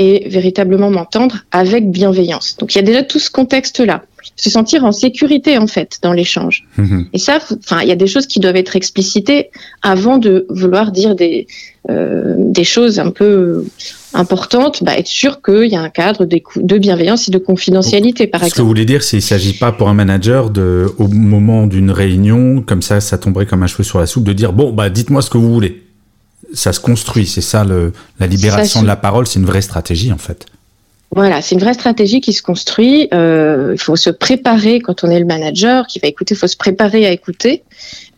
et 0.02 0.28
véritablement 0.28 0.90
m'entendre 0.90 1.46
avec 1.52 1.92
bienveillance. 1.92 2.58
Donc 2.58 2.74
il 2.74 2.80
y 2.80 2.82
a 2.82 2.84
déjà 2.84 3.04
tout 3.04 3.20
ce 3.20 3.30
contexte-là. 3.30 4.02
Se 4.36 4.50
sentir 4.50 4.84
en 4.84 4.92
sécurité 4.92 5.60
en 5.60 5.68
fait 5.68 6.00
dans 6.02 6.12
l'échange. 6.12 6.64
Mhm. 6.78 7.06
Et 7.14 7.20
ça, 7.20 7.38
enfin, 7.60 7.82
il 7.84 7.88
y 7.88 7.92
a 7.92 7.96
des 7.96 8.08
choses 8.08 8.26
qui 8.26 8.40
doivent 8.40 8.56
être 8.56 8.76
explicitées 8.76 9.52
avant 9.84 10.18
de 10.18 10.48
vouloir 10.50 10.92
dire 10.92 11.16
des 11.16 11.46
euh, 11.90 12.34
des 12.38 12.64
choses 12.64 13.00
un 13.00 13.12
peu 13.12 13.64
importantes. 14.16 14.84
Bah, 14.84 14.98
être 14.98 15.08
sûr 15.08 15.44
qu'il 15.44 15.70
y 15.72 15.76
a 15.76 15.82
un 15.82 15.90
cadre 15.90 16.26
de 16.26 16.78
bienveillance 16.80 17.28
et 17.28 17.32
de 17.32 17.38
confidentialité, 17.38 18.26
par 18.26 18.42
exemple. 18.42 18.52
Ce 18.52 18.58
que 18.58 18.62
vous 18.64 18.68
voulez 18.68 18.86
dire, 18.86 19.04
c'est 19.04 19.18
qu'il 19.18 19.26
ne 19.36 19.40
s'agit 19.40 19.54
pas 19.54 19.72
pour 19.72 19.88
un 19.88 19.94
manager 19.94 20.50
de, 20.50 20.88
au 20.98 21.08
moment 21.08 21.68
d'une 21.68 21.92
réunion, 21.92 22.64
comme 22.66 22.82
ça, 22.82 23.02
ça 23.02 23.20
tomberait 23.20 23.46
comme 23.46 23.62
un 23.62 23.68
cheveu 23.68 23.84
sur 23.84 24.00
la 24.00 24.08
soupe, 24.08 24.24
de 24.24 24.34
dire 24.34 24.52
bon, 24.54 24.72
bah, 24.72 24.90
dites-moi 24.90 25.22
ce 25.22 25.30
que 25.30 25.38
vous 25.38 25.54
voulez 25.54 25.84
ça 26.54 26.74
se 26.74 26.80
construit. 26.80 27.26
C'est 27.26 27.42
ça, 27.42 27.64
le, 27.64 27.94
la 28.20 28.28
libération 28.28 28.82
de 28.82 28.88
la 28.88 28.96
parole, 28.96 29.28
c'est 29.28 29.40
une 29.40 29.46
vraie 29.46 29.62
stratégie 29.62 30.12
en 30.12 30.18
fait. 30.18 30.46
Voilà, 31.14 31.42
c'est 31.42 31.56
une 31.56 31.62
vraie 31.62 31.74
stratégie 31.74 32.22
qui 32.22 32.32
se 32.32 32.42
construit. 32.42 33.10
Euh, 33.14 33.72
il 33.74 33.82
faut 33.82 33.98
se 33.98 34.10
préparer 34.10 34.80
quand 34.80 35.04
on 35.04 35.10
est 35.10 35.20
le 35.20 35.26
manager 35.26 35.86
qui 35.88 36.00
va 36.00 36.08
écouter. 36.08 36.36
Il 36.36 36.38
faut 36.38 36.48
se 36.48 36.56
préparer 36.56 37.06
à 37.06 37.12
écouter 37.12 37.64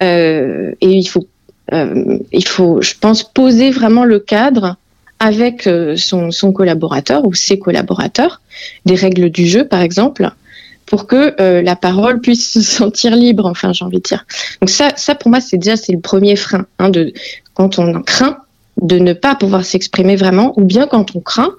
euh, 0.03 0.73
et 0.79 0.89
il 0.89 1.05
faut, 1.05 1.27
euh, 1.73 2.19
il 2.31 2.47
faut, 2.47 2.81
je 2.81 2.93
pense, 2.99 3.23
poser 3.23 3.71
vraiment 3.71 4.03
le 4.03 4.19
cadre 4.19 4.75
avec 5.19 5.69
son, 5.95 6.31
son, 6.31 6.51
collaborateur 6.51 7.25
ou 7.25 7.33
ses 7.33 7.57
collaborateurs, 7.57 8.41
des 8.85 8.95
règles 8.95 9.29
du 9.29 9.47
jeu 9.47 9.65
par 9.65 9.81
exemple, 9.81 10.29
pour 10.85 11.07
que 11.07 11.33
la 11.61 11.75
parole 11.77 12.19
puisse 12.19 12.51
se 12.51 12.61
sentir 12.61 13.15
libre. 13.15 13.45
Enfin, 13.45 13.71
j'ai 13.71 13.85
envie 13.85 13.97
de 13.97 14.03
dire. 14.03 14.25
Donc 14.59 14.69
ça, 14.69 14.91
ça 14.97 15.15
pour 15.15 15.31
moi, 15.31 15.39
c'est 15.39 15.57
déjà 15.57 15.77
c'est 15.77 15.93
le 15.93 16.01
premier 16.01 16.35
frein 16.35 16.65
hein, 16.77 16.89
de 16.89 17.13
quand 17.53 17.79
on 17.79 18.01
craint 18.01 18.37
de 18.81 18.97
ne 18.97 19.13
pas 19.13 19.35
pouvoir 19.35 19.65
s'exprimer 19.65 20.15
vraiment, 20.15 20.53
ou 20.57 20.63
bien 20.63 20.87
quand 20.87 21.15
on 21.15 21.19
craint 21.19 21.51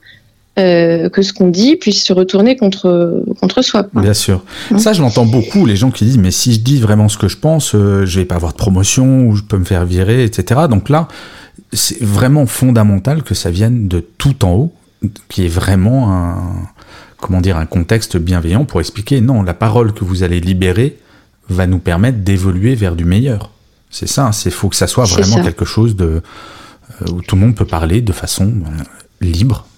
euh, 0.58 1.08
que 1.08 1.22
ce 1.22 1.32
qu'on 1.32 1.48
dit 1.48 1.74
puisse 1.74 2.04
se 2.04 2.12
retourner 2.12 2.56
contre, 2.56 3.24
contre 3.40 3.62
soi. 3.62 3.86
Bien 3.92 4.14
sûr. 4.14 4.44
Hein 4.70 4.78
Ça, 4.78 4.92
je 4.92 5.02
l'entends 5.02 5.26
beaucoup, 5.26 5.66
les 5.66 5.74
gens 5.74 5.90
qui 5.90 6.04
disent, 6.04 6.18
mais 6.18 6.30
si 6.30 6.52
je 6.52 6.60
dis 6.60 6.80
vraiment 6.80 7.08
ce 7.08 7.18
que 7.18 7.26
je 7.26 7.36
pense, 7.36 7.74
euh, 7.74 8.06
je 8.06 8.20
vais 8.20 8.24
pas 8.24 8.36
avoir 8.36 8.52
de 8.52 8.56
promotion, 8.56 9.26
ou 9.26 9.34
je 9.34 9.42
peux 9.42 9.58
me 9.58 9.64
faire 9.64 9.84
virer, 9.84 10.22
etc. 10.22 10.62
Donc 10.70 10.88
là, 10.88 11.08
c'est 11.72 12.00
vraiment 12.00 12.46
fondamental 12.46 13.22
que 13.22 13.34
ça 13.34 13.50
vienne 13.50 13.88
de 13.88 14.00
tout 14.00 14.44
en 14.44 14.52
haut, 14.52 14.72
qui 15.28 15.44
est 15.44 15.48
vraiment 15.48 16.12
un, 16.12 16.36
comment 17.18 17.40
dire, 17.40 17.56
un 17.56 17.66
contexte 17.66 18.16
bienveillant 18.16 18.64
pour 18.64 18.80
expliquer, 18.80 19.20
non, 19.20 19.42
la 19.42 19.54
parole 19.54 19.92
que 19.92 20.04
vous 20.04 20.22
allez 20.22 20.40
libérer 20.40 20.98
va 21.48 21.66
nous 21.66 21.78
permettre 21.78 22.18
d'évoluer 22.18 22.74
vers 22.74 22.94
du 22.94 23.04
meilleur. 23.04 23.50
C'est 23.94 24.08
ça, 24.08 24.32
il 24.44 24.50
faut 24.50 24.68
que 24.68 24.74
ça 24.74 24.88
soit 24.88 25.04
vraiment 25.04 25.40
quelque 25.40 25.64
chose 25.64 25.94
de, 25.94 26.20
euh, 27.00 27.12
où 27.12 27.22
tout 27.22 27.36
le 27.36 27.42
monde 27.42 27.54
peut 27.54 27.64
parler 27.64 28.00
de 28.00 28.12
façon 28.12 28.46
euh, 28.46 28.82
libre. 29.20 29.68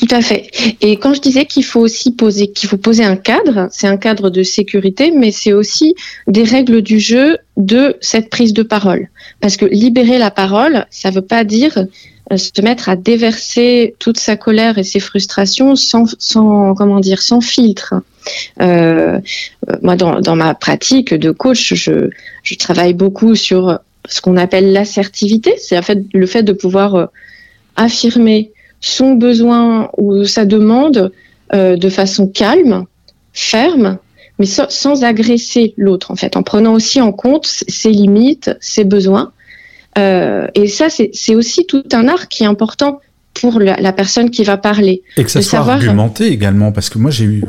Tout 0.00 0.14
à 0.16 0.22
fait. 0.22 0.50
Et 0.80 0.96
quand 0.96 1.12
je 1.12 1.20
disais 1.20 1.44
qu'il 1.44 1.62
faut 1.62 1.80
aussi 1.80 2.12
poser, 2.12 2.50
qu'il 2.50 2.70
faut 2.70 2.78
poser 2.78 3.04
un 3.04 3.16
cadre, 3.16 3.68
c'est 3.70 3.86
un 3.86 3.98
cadre 3.98 4.30
de 4.30 4.42
sécurité, 4.42 5.10
mais 5.10 5.30
c'est 5.30 5.52
aussi 5.52 5.94
des 6.26 6.42
règles 6.42 6.80
du 6.80 6.98
jeu 6.98 7.36
de 7.58 7.96
cette 8.00 8.30
prise 8.30 8.54
de 8.54 8.62
parole. 8.62 9.10
Parce 9.42 9.58
que 9.58 9.66
libérer 9.66 10.16
la 10.16 10.30
parole, 10.30 10.86
ça 10.90 11.10
ne 11.10 11.16
veut 11.16 11.26
pas 11.26 11.44
dire 11.44 11.84
euh, 12.32 12.36
se 12.38 12.62
mettre 12.62 12.88
à 12.88 12.96
déverser 12.96 13.94
toute 13.98 14.18
sa 14.18 14.36
colère 14.36 14.78
et 14.78 14.84
ses 14.84 15.00
frustrations 15.00 15.76
sans, 15.76 16.06
sans 16.18 16.74
comment 16.74 17.00
dire, 17.00 17.20
sans 17.20 17.42
filtre. 17.42 17.92
Euh, 18.62 19.20
moi, 19.82 19.96
dans, 19.96 20.20
dans, 20.20 20.36
ma 20.36 20.54
pratique 20.54 21.12
de 21.12 21.30
coach, 21.30 21.74
je, 21.74 22.08
je 22.42 22.54
travaille 22.54 22.94
beaucoup 22.94 23.34
sur 23.34 23.78
ce 24.08 24.22
qu'on 24.22 24.38
appelle 24.38 24.72
l'assertivité, 24.72 25.56
c'est 25.58 25.80
fait, 25.82 25.98
le 26.14 26.26
fait 26.26 26.42
de 26.42 26.54
pouvoir 26.54 26.94
euh, 26.94 27.06
affirmer 27.76 28.50
son 28.80 29.14
besoin 29.14 29.90
ou 29.96 30.24
sa 30.24 30.44
demande 30.44 31.12
euh, 31.52 31.76
de 31.76 31.88
façon 31.88 32.26
calme, 32.26 32.86
ferme, 33.32 33.98
mais 34.38 34.46
sans, 34.46 34.70
sans 34.70 35.04
agresser 35.04 35.74
l'autre, 35.76 36.10
en 36.10 36.16
fait, 36.16 36.36
en 36.36 36.42
prenant 36.42 36.74
aussi 36.74 37.00
en 37.00 37.12
compte 37.12 37.46
ses 37.46 37.90
limites, 37.90 38.56
ses 38.60 38.84
besoins. 38.84 39.32
Euh, 39.98 40.46
et 40.54 40.68
ça, 40.68 40.88
c'est 40.88 41.34
aussi 41.34 41.66
tout 41.66 41.84
un 41.92 42.08
art 42.08 42.28
qui 42.28 42.44
est 42.44 42.46
important 42.46 43.00
pour 43.34 43.60
la, 43.60 43.92
personne 43.92 44.30
qui 44.30 44.44
va 44.44 44.56
parler. 44.56 45.02
Et 45.16 45.24
que 45.24 45.30
ça 45.30 45.42
soit 45.42 45.60
argumenté 45.60 46.26
également, 46.26 46.72
parce 46.72 46.90
que 46.90 46.98
moi 46.98 47.10
j'ai 47.10 47.24
eu, 47.24 47.42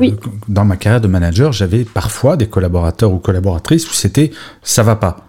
dans 0.48 0.64
ma 0.64 0.76
carrière 0.76 1.00
de 1.00 1.08
manager, 1.08 1.52
j'avais 1.52 1.84
parfois 1.84 2.36
des 2.36 2.46
collaborateurs 2.46 3.12
ou 3.12 3.18
collaboratrices 3.18 3.88
où 3.90 3.92
c'était 3.92 4.30
ça 4.62 4.82
va 4.82 4.96
pas. 4.96 5.26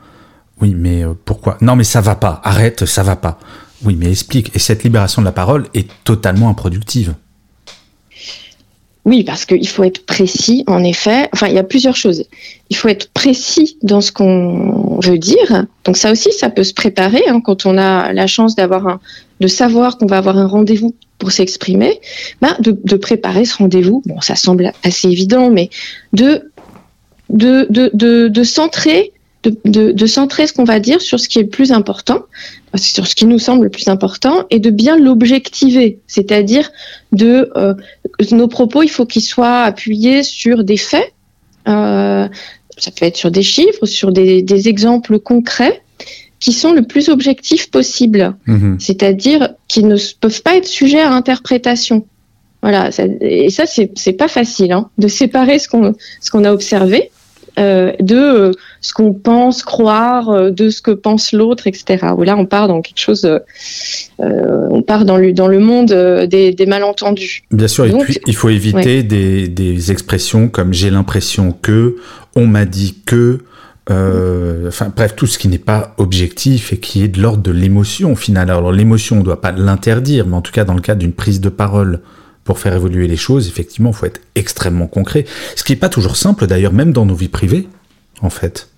Oui, 0.61 0.75
mais 0.77 1.03
euh, 1.03 1.13
pourquoi? 1.25 1.57
Non, 1.61 1.75
mais 1.75 1.83
ça 1.83 2.01
va 2.01 2.15
pas. 2.15 2.39
Arrête, 2.43 2.85
ça 2.85 3.03
va 3.03 3.15
pas. 3.15 3.39
Oui, 3.85 3.95
mais 3.97 4.11
explique. 4.11 4.55
Et 4.55 4.59
cette 4.59 4.83
libération 4.83 5.21
de 5.21 5.25
la 5.25 5.31
parole 5.31 5.67
est 5.73 5.87
totalement 6.03 6.49
improductive. 6.49 7.15
Oui, 9.05 9.23
parce 9.25 9.43
qu'il 9.45 9.67
faut 9.67 9.83
être 9.83 10.05
précis, 10.05 10.63
en 10.67 10.81
effet. 10.81 11.27
Enfin, 11.33 11.47
il 11.47 11.53
y 11.53 11.59
a 11.59 11.63
plusieurs 11.63 11.95
choses. 11.95 12.23
Il 12.69 12.77
faut 12.77 12.87
être 12.87 13.11
précis 13.11 13.77
dans 13.83 13.99
ce 13.99 14.13
qu'on 14.13 14.99
veut 15.01 15.17
dire. 15.17 15.65
Donc 15.83 15.97
ça 15.97 16.11
aussi, 16.11 16.31
ça 16.31 16.49
peut 16.49 16.63
se 16.63 16.73
préparer 16.73 17.21
hein, 17.27 17.41
quand 17.41 17.65
on 17.65 17.77
a 17.77 18.13
la 18.13 18.27
chance 18.27 18.55
d'avoir 18.55 18.87
un, 18.87 18.99
de 19.41 19.47
savoir 19.47 19.97
qu'on 19.97 20.05
va 20.05 20.17
avoir 20.17 20.37
un 20.37 20.47
rendez-vous 20.47 20.95
pour 21.19 21.33
s'exprimer, 21.33 21.99
bah, 22.41 22.55
de, 22.59 22.95
préparer 22.95 23.43
ce 23.43 23.57
rendez-vous. 23.57 24.01
Bon, 24.05 24.21
ça 24.21 24.35
semble 24.35 24.71
assez 24.83 25.09
évident, 25.09 25.49
mais 25.49 25.69
de 26.13 26.49
de, 27.29 27.67
de, 27.69 28.27
de 28.27 28.43
centrer 28.43 29.12
de, 29.43 29.91
de, 29.91 30.05
centrer 30.05 30.47
ce 30.47 30.53
qu'on 30.53 30.63
va 30.63 30.79
dire 30.79 31.01
sur 31.01 31.19
ce 31.19 31.27
qui 31.27 31.39
est 31.39 31.43
le 31.43 31.49
plus 31.49 31.71
important, 31.71 32.23
sur 32.75 33.05
ce 33.07 33.15
qui 33.15 33.25
nous 33.25 33.39
semble 33.39 33.65
le 33.65 33.69
plus 33.69 33.87
important, 33.87 34.45
et 34.49 34.59
de 34.59 34.69
bien 34.69 34.97
l'objectiver, 34.97 35.99
c'est-à-dire 36.07 36.71
de 37.11 37.51
euh, 37.57 37.73
nos 38.31 38.47
propos, 38.47 38.83
il 38.83 38.89
faut 38.89 39.05
qu'ils 39.05 39.23
soient 39.23 39.61
appuyés 39.61 40.23
sur 40.23 40.63
des 40.63 40.77
faits, 40.77 41.13
euh, 41.67 42.27
ça 42.77 42.91
peut 42.91 43.05
être 43.05 43.17
sur 43.17 43.31
des 43.31 43.43
chiffres, 43.43 43.85
sur 43.85 44.11
des, 44.11 44.41
des, 44.41 44.67
exemples 44.67 45.19
concrets 45.19 45.81
qui 46.39 46.51
sont 46.51 46.73
le 46.73 46.83
plus 46.83 47.09
objectifs 47.09 47.69
possible, 47.69 48.35
mhm. 48.47 48.77
c'est-à-dire 48.79 49.49
qui 49.67 49.83
ne 49.83 49.97
peuvent 50.19 50.41
pas 50.41 50.55
être 50.55 50.67
sujets 50.67 51.01
à 51.01 51.11
interprétation. 51.11 52.05
Voilà, 52.61 52.91
et 53.19 53.49
ça 53.49 53.65
c'est 53.65 54.13
pas 54.13 54.29
facile 54.29 54.71
hein, 54.71 54.89
de 54.97 55.09
séparer 55.09 55.59
ce 55.59 55.67
qu'on 55.67 55.95
ce 56.21 56.31
qu'on 56.31 56.45
a 56.45 56.53
observé 56.53 57.11
euh, 57.59 57.91
de 57.99 58.15
euh, 58.15 58.51
ce 58.81 58.93
qu'on 58.93 59.13
pense 59.13 59.61
croire, 59.61 60.29
euh, 60.29 60.49
de 60.49 60.69
ce 60.69 60.81
que 60.81 60.89
pense 60.89 61.33
l'autre, 61.33 61.67
etc. 61.67 62.07
Où 62.17 62.23
là, 62.23 62.35
on 62.35 62.47
part 62.47 62.67
dans 62.67 62.81
quelque 62.81 62.99
chose, 62.99 63.29
on 64.17 64.81
part 64.81 65.05
dans 65.05 65.17
le, 65.17 65.33
dans 65.33 65.47
le 65.47 65.59
monde 65.59 65.93
des, 66.27 66.65
malentendus. 66.65 67.43
Bien 67.51 67.67
sûr, 67.67 67.85
et 67.85 67.91
puis 67.91 68.19
il 68.25 68.35
faut 68.35 68.49
éviter 68.49 69.03
des, 69.03 69.47
des, 69.47 69.91
expressions 69.91 70.47
comme 70.47 70.73
j'ai 70.73 70.89
l'impression 70.89 71.55
que, 71.61 71.97
on 72.35 72.47
m'a 72.47 72.65
dit 72.65 72.95
que, 73.05 73.39
enfin 73.89 74.91
bref, 74.95 75.15
tout 75.15 75.27
ce 75.27 75.37
qui 75.37 75.47
n'est 75.47 75.59
pas 75.59 75.93
objectif 75.97 76.73
et 76.73 76.77
qui 76.77 77.03
est 77.03 77.07
de 77.07 77.21
l'ordre 77.21 77.43
de 77.43 77.51
l'émotion 77.51 78.13
au 78.13 78.15
final. 78.15 78.49
Alors 78.49 78.71
l'émotion, 78.71 79.17
on 79.17 79.19
ne 79.19 79.25
doit 79.25 79.41
pas 79.41 79.51
l'interdire, 79.51 80.25
mais 80.25 80.35
en 80.35 80.41
tout 80.41 80.51
cas 80.51 80.63
dans 80.63 80.73
le 80.73 80.81
cadre 80.81 80.99
d'une 80.99 81.13
prise 81.13 81.39
de 81.39 81.49
parole 81.49 81.99
pour 82.43 82.59
faire 82.59 82.73
évoluer 82.73 83.07
les 83.07 83.17
choses, 83.17 83.47
effectivement, 83.47 83.91
il 83.91 83.95
faut 83.95 84.05
être 84.05 84.21
extrêmement 84.35 84.87
concret. 84.87 85.25
Ce 85.55 85.63
qui 85.63 85.71
n'est 85.71 85.79
pas 85.79 85.89
toujours 85.89 86.15
simple, 86.15 86.47
d'ailleurs, 86.47 86.73
même 86.73 86.91
dans 86.91 87.05
nos 87.05 87.15
vies 87.15 87.29
privées, 87.29 87.67
en 88.21 88.29
fait. 88.29 88.69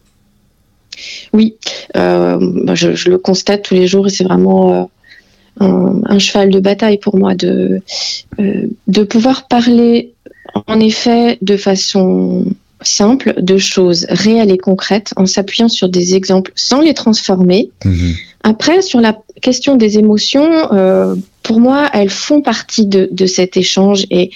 Oui, 1.34 1.56
euh, 1.96 2.40
je, 2.74 3.10
le 3.10 3.18
constate 3.18 3.64
tous 3.64 3.74
les 3.74 3.88
jours 3.88 4.08
et 4.08 4.10
c'est 4.10 4.24
vraiment 4.24 4.90
euh, 5.62 6.02
un, 6.06 6.20
cheval 6.20 6.50
de 6.50 6.60
bataille 6.60 7.00
pour 7.00 7.18
moi 7.18 7.36
de, 7.36 7.82
euh, 8.40 8.68
de 8.88 9.04
pouvoir 9.04 9.48
parler, 9.48 10.14
en 10.68 10.80
effet, 10.80 11.38
de 11.42 11.58
façon 11.58 12.46
simple 12.82 13.34
de 13.42 13.58
choses 13.58 14.06
réelles 14.10 14.52
et 14.52 14.58
concrètes 14.58 15.12
en 15.16 15.26
s'appuyant 15.26 15.70
sur 15.70 15.90
des 15.90 16.16
exemples 16.16 16.52
sans 16.56 16.82
les 16.82 16.94
transformer. 16.94 17.72
Mhm. 17.84 18.14
Après, 18.44 18.82
sur 18.82 19.02
la 19.02 19.18
question 19.42 19.76
des 19.76 19.98
émotions, 19.98 20.70
pour 21.46 21.60
moi, 21.60 21.90
elles 21.94 22.10
font 22.10 22.42
partie 22.42 22.86
de, 22.86 23.26
cet 23.26 23.56
échange 23.56 24.06
et 24.10 24.32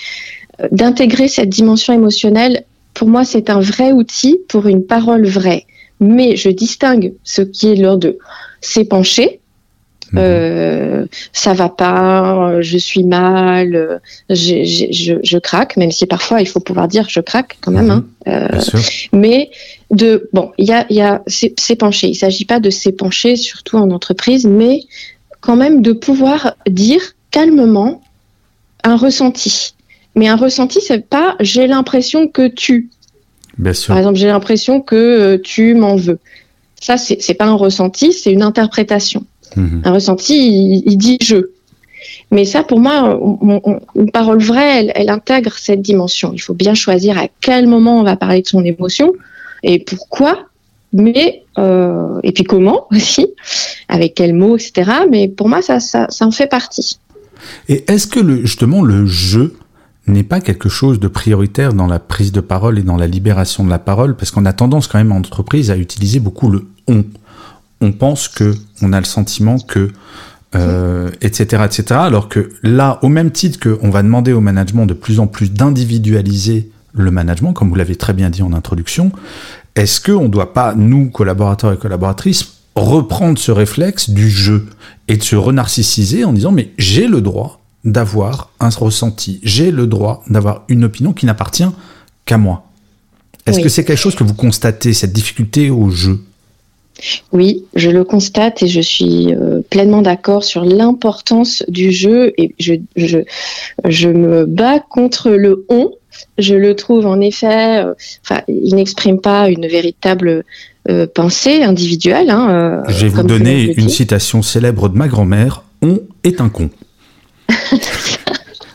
euh, 0.62 0.68
d'intégrer 0.72 1.28
cette 1.28 1.50
dimension 1.50 1.94
émotionnelle, 1.94 2.64
pour 2.94 3.10
moi, 3.10 3.26
c'est 3.26 3.50
un 3.50 3.60
vrai 3.60 3.92
outil 3.92 4.40
pour 4.48 4.68
une 4.68 4.86
parole 4.86 5.26
vraie. 5.26 5.66
Mais 6.00 6.36
je 6.36 6.50
distingue 6.50 7.14
ce 7.24 7.42
qui 7.42 7.68
est 7.72 7.76
l'heure 7.76 7.98
de 7.98 8.18
s'épancher 8.62 9.40
Mhm. 10.12 10.20
Euh, 10.20 11.06
ça 11.34 11.54
va 11.54 11.70
pas, 11.70 12.62
je 12.62 12.78
suis 12.78 13.04
mal, 13.04 13.76
euh, 13.76 14.00
je, 14.30 15.38
craque, 15.38 15.78
même 15.78 15.92
si 15.92 16.06
parfois 16.06 16.42
il 16.42 16.48
faut 16.48 16.60
pouvoir 16.60 16.88
dire 16.88 17.06
je 17.10 17.20
craque 17.20 17.58
quand 17.62 17.72
même. 17.72 17.86
Mhm. 17.86 17.92
Hein. 17.92 18.06
Euh, 18.28 18.80
mais 19.14 19.52
de 19.92 20.30
bon, 20.34 20.52
il 20.58 20.68
y 20.68 20.74
a, 20.74 20.86
y 20.90 21.02
a 21.02 21.22
s'épancher. 21.28 22.08
Il 22.08 22.16
s'agit 22.16 22.46
pas 22.46 22.60
de 22.60 22.70
s'épancher, 22.70 23.36
surtout 23.36 23.78
en 23.78 23.92
entreprise, 23.92 24.46
mais 24.46 24.82
quand 25.42 25.56
même 25.56 25.82
de 25.82 25.94
pouvoir 25.94 26.56
dire 26.68 27.02
calmement 27.32 28.02
un 28.84 28.96
ressenti. 28.96 29.74
Mais 30.16 30.28
un 30.28 30.36
ressenti, 30.36 30.80
c'est 30.82 31.08
pas 31.08 31.36
j'ai 31.40 31.68
l'impression 31.68 32.28
que 32.28 32.48
tu. 32.48 32.90
Bien 33.58 33.74
sûr. 33.74 33.90
Par 33.90 33.98
exemple, 33.98 34.18
j'ai 34.18 34.28
l'impression 34.28 34.82
que 34.82 35.36
tu 35.38 35.76
m'en 35.76 35.96
veux. 35.96 36.20
Ça, 36.80 36.98
c'est 36.98 37.34
pas 37.34 37.46
un 37.46 37.56
ressenti, 37.56 38.14
c'est 38.14 38.32
une 38.32 38.42
interprétation. 38.42 39.26
Mhm. 39.56 39.82
Un 39.84 39.92
ressenti, 39.92 40.84
il, 40.86 40.98
dit 40.98 41.18
je. 41.22 41.50
Mais 42.32 42.46
ça, 42.46 42.64
pour 42.64 42.80
moi, 42.80 43.20
une 43.96 44.12
parole 44.12 44.42
vraie, 44.42 44.88
elle, 44.96 45.10
intègre 45.10 45.54
cette 45.58 45.82
dimension. 45.82 46.32
Il 46.34 46.40
faut 46.40 46.54
bien 46.54 46.74
choisir 46.74 47.18
à 47.18 47.28
quel 47.42 47.68
moment 47.68 48.00
on 48.00 48.04
va 48.04 48.16
parler 48.16 48.42
de 48.42 48.48
son 48.48 48.64
émotion 48.64 49.14
et 49.64 49.80
pourquoi, 49.80 50.49
mais 50.94 51.44
euh, 51.58 52.20
et 52.24 52.32
puis 52.32 52.44
comment 52.44 52.88
aussi, 52.92 53.28
avec 53.88 54.16
quels 54.16 54.34
mots, 54.34 54.58
etc. 54.58 54.92
Mais 55.10 55.28
pour 55.28 55.50
moi, 55.50 55.62
ça, 55.62 55.80
ça, 55.80 56.08
ça 56.10 56.26
en 56.26 56.32
fait 56.32 56.48
partie. 56.48 57.00
Et 57.68 57.90
est-ce 57.92 58.08
que 58.08 58.42
justement 58.42 58.82
le 58.82 59.06
jeu 59.06 59.56
n'est 60.08 60.24
pas 60.24 60.42
quelque 60.42 60.70
chose 60.70 61.00
de 61.00 61.08
prioritaire 61.08 61.74
dans 61.74 61.88
la 61.88 62.00
prise 62.00 62.32
de 62.32 62.42
parole 62.42 62.80
et 62.80 62.84
dans 62.84 62.98
la 62.98 63.08
libération 63.08 63.64
de 63.64 63.70
la 63.70 63.80
parole, 63.80 64.16
parce 64.16 64.32
qu'on 64.32 64.46
a 64.46 64.54
tendance 64.54 64.88
quand 64.88 64.98
même 64.98 65.12
en 65.12 65.18
entreprise 65.18 65.70
à 65.72 65.78
utiliser 65.78 66.20
beaucoup 66.20 66.50
le 66.50 66.66
on 66.88 67.04
on 67.82 67.92
pense 67.92 68.28
que, 68.28 68.56
on 68.82 68.94
a 68.94 69.00
le 69.00 69.06
sentiment 69.06 69.58
que, 69.58 69.90
euh, 70.56 71.10
etc., 71.22 71.64
etc. 71.66 71.84
Alors 71.92 72.30
que 72.30 72.50
là, 72.64 73.00
au 73.04 73.10
même 73.10 73.32
titre 73.32 73.60
qu'on 73.60 73.90
va 73.90 74.04
demander 74.04 74.34
au 74.34 74.42
management 74.42 74.86
de 74.86 74.94
plus 74.94 75.20
en 75.20 75.28
plus 75.28 75.52
d'individualiser 75.52 76.72
le 76.94 77.12
management, 77.12 77.54
comme 77.54 77.70
vous 77.70 77.76
l'avez 77.76 77.96
très 77.96 78.14
bien 78.14 78.30
dit 78.30 78.42
en 78.42 78.54
introduction, 78.54 79.12
est-ce 79.76 80.02
qu'on 80.02 80.24
ne 80.24 80.28
doit 80.30 80.54
pas, 80.54 80.74
nous, 80.76 81.10
collaborateurs 81.10 81.74
et 81.74 81.78
collaboratrices, 81.78 82.60
reprendre 82.76 83.38
ce 83.38 83.52
réflexe 83.52 84.10
du 84.10 84.30
jeu 84.30 84.68
et 85.08 85.18
de 85.18 85.24
se 85.24 85.36
renarcissiser 85.36 86.24
en 86.24 86.34
disant 86.34 86.52
mais 86.52 86.72
j'ai 86.78 87.08
le 87.08 87.22
droit 87.22 87.60
d'avoir 87.84 88.52
un 88.60 88.70
ressenti, 88.70 89.40
j'ai 89.44 89.72
le 89.72 89.88
droit 89.88 90.24
d'avoir 90.30 90.64
une 90.68 90.84
opinion 90.84 91.14
qui 91.14 91.26
n'appartient 91.26 91.70
qu'à 92.26 92.38
moi. 92.38 92.66
Est-ce 93.46 93.62
que 93.62 93.70
c'est 93.70 93.84
quelque 93.84 93.98
chose 93.98 94.16
que 94.16 94.24
vous 94.24 94.36
constatez, 94.36 94.94
cette 94.94 95.14
difficulté 95.14 95.70
au 95.70 95.90
jeu? 95.90 96.20
Oui, 97.32 97.64
je 97.76 97.90
le 97.90 98.04
constate 98.04 98.62
et 98.62 98.68
je 98.68 98.82
suis 98.82 99.34
euh, 99.34 99.62
pleinement 99.70 100.02
d'accord 100.02 100.44
sur 100.44 100.66
l'importance 100.66 101.64
du 101.68 101.92
jeu 101.92 102.34
et 102.38 102.54
je, 102.60 102.74
je, 102.96 103.20
je, 103.86 104.10
me 104.10 104.46
bats 104.46 104.80
contre 104.80 105.32
le 105.32 105.66
on. 105.70 105.92
Je 106.38 106.56
le 106.56 106.76
trouve 106.76 107.06
en 107.06 107.20
effet, 107.20 107.84
euh, 107.84 107.94
enfin, 108.24 108.42
il 108.48 108.76
n'exprime 108.76 109.20
pas 109.20 109.50
une 109.50 109.68
véritable 109.68 110.44
euh, 110.90 111.08
pensée 111.08 111.64
individuelle. 111.64 112.30
Hein, 112.30 112.84
je 112.88 113.06
vais 113.06 113.10
vous 113.10 113.24
donner 113.24 113.74
une 113.78 113.90
citation 113.90 114.42
célèbre 114.42 114.90
de 114.90 114.98
ma 114.98 115.08
grand-mère 115.08 115.64
On 115.82 116.00
est 116.24 116.42
un 116.42 116.50
con. 116.50 116.70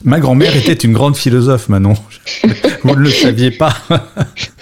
ma 0.04 0.20
grand-mère 0.20 0.56
était 0.56 0.72
une 0.72 0.92
grande 0.92 1.16
philosophe, 1.16 1.68
Manon. 1.68 1.94
Vous 2.82 2.94
ne 2.94 3.00
le 3.00 3.10
saviez 3.10 3.50
pas. 3.50 3.74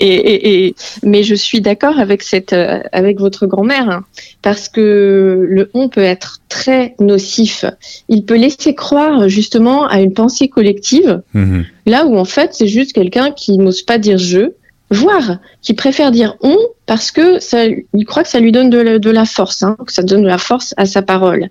et, 0.00 0.74
mais 1.02 1.22
je 1.22 1.34
suis 1.34 1.60
d'accord 1.60 1.98
avec 1.98 2.22
cette, 2.22 2.52
euh, 2.52 2.80
avec 2.92 3.18
votre 3.18 3.46
grand-mère, 3.46 3.88
hein, 3.90 4.04
parce 4.42 4.68
que 4.68 5.46
le 5.48 5.70
on 5.74 5.88
peut 5.88 6.02
être 6.02 6.38
très 6.48 6.94
nocif. 6.98 7.64
Il 8.08 8.24
peut 8.24 8.36
laisser 8.36 8.74
croire 8.74 9.28
justement 9.28 9.86
à 9.86 10.00
une 10.00 10.12
pensée 10.12 10.48
collective, 10.48 11.22
mhm. 11.34 11.64
là 11.86 12.06
où 12.06 12.16
en 12.16 12.24
fait 12.24 12.54
c'est 12.54 12.68
juste 12.68 12.92
quelqu'un 12.92 13.30
qui 13.32 13.58
n'ose 13.58 13.82
pas 13.82 13.98
dire 13.98 14.18
je, 14.18 14.52
voire 14.90 15.38
qui 15.62 15.74
préfère 15.74 16.10
dire 16.10 16.36
on 16.40 16.56
parce 16.86 17.10
que 17.10 17.38
ça, 17.40 17.64
il 17.66 18.04
croit 18.06 18.22
que 18.22 18.28
ça 18.28 18.40
lui 18.40 18.52
donne 18.52 18.70
de 18.70 19.10
la, 19.10 19.24
force, 19.24 19.62
hein, 19.62 19.76
que 19.86 19.92
ça 19.92 20.02
donne 20.02 20.22
de 20.22 20.28
la 20.28 20.38
force 20.38 20.74
à 20.76 20.86
sa 20.86 21.02
parole. 21.02 21.48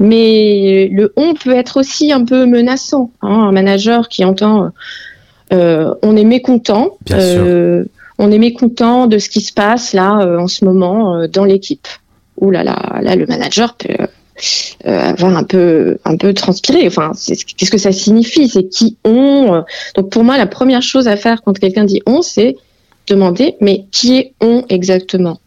Mais 0.00 0.88
le 0.92 1.12
on 1.16 1.34
peut 1.34 1.54
être 1.54 1.78
aussi 1.78 2.12
un 2.12 2.24
peu 2.24 2.46
menaçant. 2.46 3.10
Hein, 3.22 3.48
un 3.48 3.52
manager 3.52 4.08
qui 4.08 4.24
entend 4.24 4.70
on 5.50 6.16
est 6.16 6.24
mécontent. 6.24 6.96
Euh, 7.12 7.84
on 8.18 8.32
est 8.32 8.38
mécontent 8.38 9.06
de 9.06 9.18
ce 9.18 9.28
qui 9.28 9.40
se 9.40 9.52
passe 9.52 9.92
là 9.92 10.18
euh, 10.20 10.38
en 10.38 10.48
ce 10.48 10.64
moment 10.64 11.26
dans 11.28 11.44
l'équipe. 11.44 11.86
Ouh 12.40 12.50
là 12.50 12.64
là, 12.64 13.00
là 13.02 13.16
le 13.16 13.26
manager 13.26 13.74
peut 13.74 14.06
avoir 14.84 15.36
un 15.36 15.44
peu 15.44 15.98
un 16.04 16.16
peu 16.16 16.32
transpiré. 16.34 16.86
Enfin, 16.86 17.12
qu'est-ce 17.56 17.70
que 17.70 17.78
ça 17.78 17.92
signifie? 17.92 18.48
C'est 18.48 18.68
qui 18.68 18.96
on? 19.04 19.64
Donc 19.96 20.10
pour 20.10 20.24
moi, 20.24 20.36
la 20.36 20.46
première 20.46 20.82
chose 20.82 21.08
à 21.08 21.16
faire 21.16 21.42
quand 21.42 21.58
quelqu'un 21.58 21.84
dit 21.84 22.02
on, 22.06 22.22
c'est 22.22 22.56
demander 23.08 23.56
mais 23.60 23.86
qui 23.90 24.18
est 24.18 24.34
on 24.40 24.64
exactement? 24.68 25.40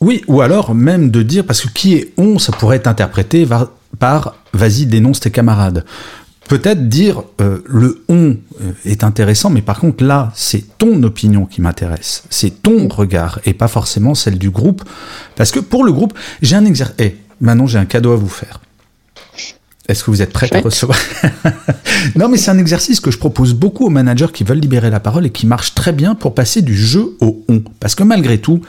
Oui, 0.00 0.22
ou 0.28 0.40
alors 0.40 0.74
même 0.74 1.10
de 1.10 1.22
dire 1.22 1.44
parce 1.44 1.62
que 1.62 1.68
qui 1.72 1.94
est 1.94 2.12
on, 2.16 2.38
ça 2.38 2.52
pourrait 2.52 2.76
être 2.76 2.86
interprété 2.86 3.46
par 3.98 4.36
vas-y 4.52 4.86
dénonce 4.86 5.20
tes 5.20 5.30
camarades 5.30 5.84
peut-être 6.48 6.88
dire 6.88 7.22
euh, 7.40 7.58
le 7.66 8.02
on 8.08 8.36
euh, 8.60 8.72
est 8.84 9.04
intéressant, 9.04 9.50
mais 9.50 9.62
par 9.62 9.78
contre 9.78 10.02
là, 10.02 10.32
c'est 10.34 10.78
ton 10.78 11.02
opinion 11.02 11.46
qui 11.46 11.60
m'intéresse, 11.60 12.24
c'est 12.30 12.62
ton 12.62 12.88
regard 12.88 13.38
et 13.44 13.54
pas 13.54 13.68
forcément 13.68 14.14
celle 14.14 14.38
du 14.38 14.50
groupe. 14.50 14.82
Parce 15.36 15.52
que 15.52 15.60
pour 15.60 15.84
le 15.84 15.92
groupe, 15.92 16.14
j'ai 16.42 16.56
un 16.56 16.64
exercice. 16.64 16.96
Eh, 16.98 17.16
maintenant 17.40 17.66
j'ai 17.66 17.78
un 17.78 17.84
cadeau 17.84 18.12
à 18.12 18.16
vous 18.16 18.28
faire. 18.28 18.60
Est-ce 19.88 20.04
que 20.04 20.10
vous 20.10 20.20
êtes 20.20 20.34
prêts 20.34 20.50
à 20.52 20.60
recevoir 20.60 20.98
Non, 22.14 22.28
mais 22.28 22.36
c'est 22.36 22.50
un 22.50 22.58
exercice 22.58 23.00
que 23.00 23.10
je 23.10 23.16
propose 23.16 23.54
beaucoup 23.54 23.86
aux 23.86 23.90
managers 23.90 24.26
qui 24.34 24.44
veulent 24.44 24.60
libérer 24.60 24.90
la 24.90 25.00
parole 25.00 25.24
et 25.24 25.30
qui 25.30 25.46
marche 25.46 25.74
très 25.74 25.92
bien 25.92 26.14
pour 26.14 26.34
passer 26.34 26.60
du 26.60 26.76
jeu 26.76 27.16
au 27.20 27.42
on. 27.48 27.62
Parce 27.80 27.94
que 27.94 28.02
malgré 28.02 28.36
tout, 28.36 28.60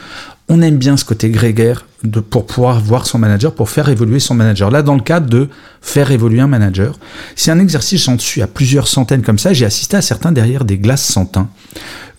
on 0.49 0.61
aime 0.61 0.77
bien 0.77 0.97
ce 0.97 1.05
côté 1.05 1.29
grégaire 1.29 1.85
de, 2.03 2.19
pour 2.19 2.45
pouvoir 2.47 2.79
voir 2.81 3.05
son 3.05 3.19
manager, 3.19 3.53
pour 3.53 3.69
faire 3.69 3.87
évoluer 3.87 4.19
son 4.19 4.33
manager. 4.33 4.71
Là, 4.71 4.81
dans 4.81 4.95
le 4.95 5.01
cadre 5.01 5.29
de 5.29 5.47
faire 5.81 6.11
évoluer 6.11 6.41
un 6.41 6.47
manager, 6.47 6.97
c'est 7.35 7.51
un 7.51 7.59
exercice, 7.59 8.03
j'en 8.03 8.17
suis 8.17 8.41
à 8.41 8.47
plusieurs 8.47 8.87
centaines 8.87 9.21
comme 9.21 9.39
ça, 9.39 9.53
j'ai 9.53 9.65
assisté 9.65 9.95
à 9.95 10.01
certains 10.01 10.31
derrière 10.31 10.65
des 10.65 10.77
glaces 10.77 11.17
teint. 11.31 11.49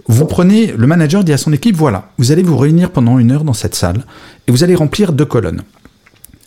Vous 0.07 0.27
prenez, 0.27 0.73
le 0.73 0.87
manager 0.87 1.25
dit 1.25 1.33
à 1.33 1.39
son 1.39 1.53
équipe, 1.53 1.77
voilà, 1.77 2.11
vous 2.19 2.33
allez 2.33 2.43
vous 2.43 2.57
réunir 2.57 2.91
pendant 2.91 3.19
une 3.19 3.33
heure 3.33 3.45
dans 3.45 3.53
cette 3.53 3.75
salle 3.75 4.05
et 4.47 4.53
vous 4.53 4.65
allez 4.65 4.75
remplir 4.75 5.13
deux 5.13 5.25
colonnes. 5.25 5.63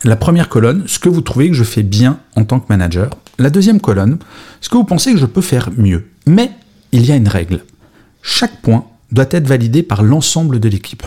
La 0.04 0.16
première 0.16 0.48
colonne, 0.48 0.84
ce 0.86 0.98
que 0.98 1.08
vous 1.08 1.22
trouvez 1.22 1.48
que 1.48 1.54
je 1.54 1.64
fais 1.64 1.82
bien 1.82 2.18
en 2.36 2.44
tant 2.44 2.60
que 2.60 2.66
manager. 2.68 3.10
La 3.38 3.50
deuxième 3.50 3.80
colonne, 3.80 4.18
ce 4.60 4.68
que 4.68 4.76
vous 4.76 4.84
pensez 4.84 5.12
que 5.12 5.18
je 5.18 5.26
peux 5.26 5.40
faire 5.40 5.70
mieux. 5.76 6.08
Mais 6.26 6.50
il 6.92 7.06
y 7.06 7.12
a 7.12 7.16
une 7.16 7.28
règle. 7.28 7.64
Chaque 8.22 8.60
point 8.60 8.84
doit 9.12 9.26
être 9.30 9.46
validé 9.46 9.82
par 9.82 10.02
l'ensemble 10.02 10.60
de 10.60 10.68
l'équipe. 10.68 11.04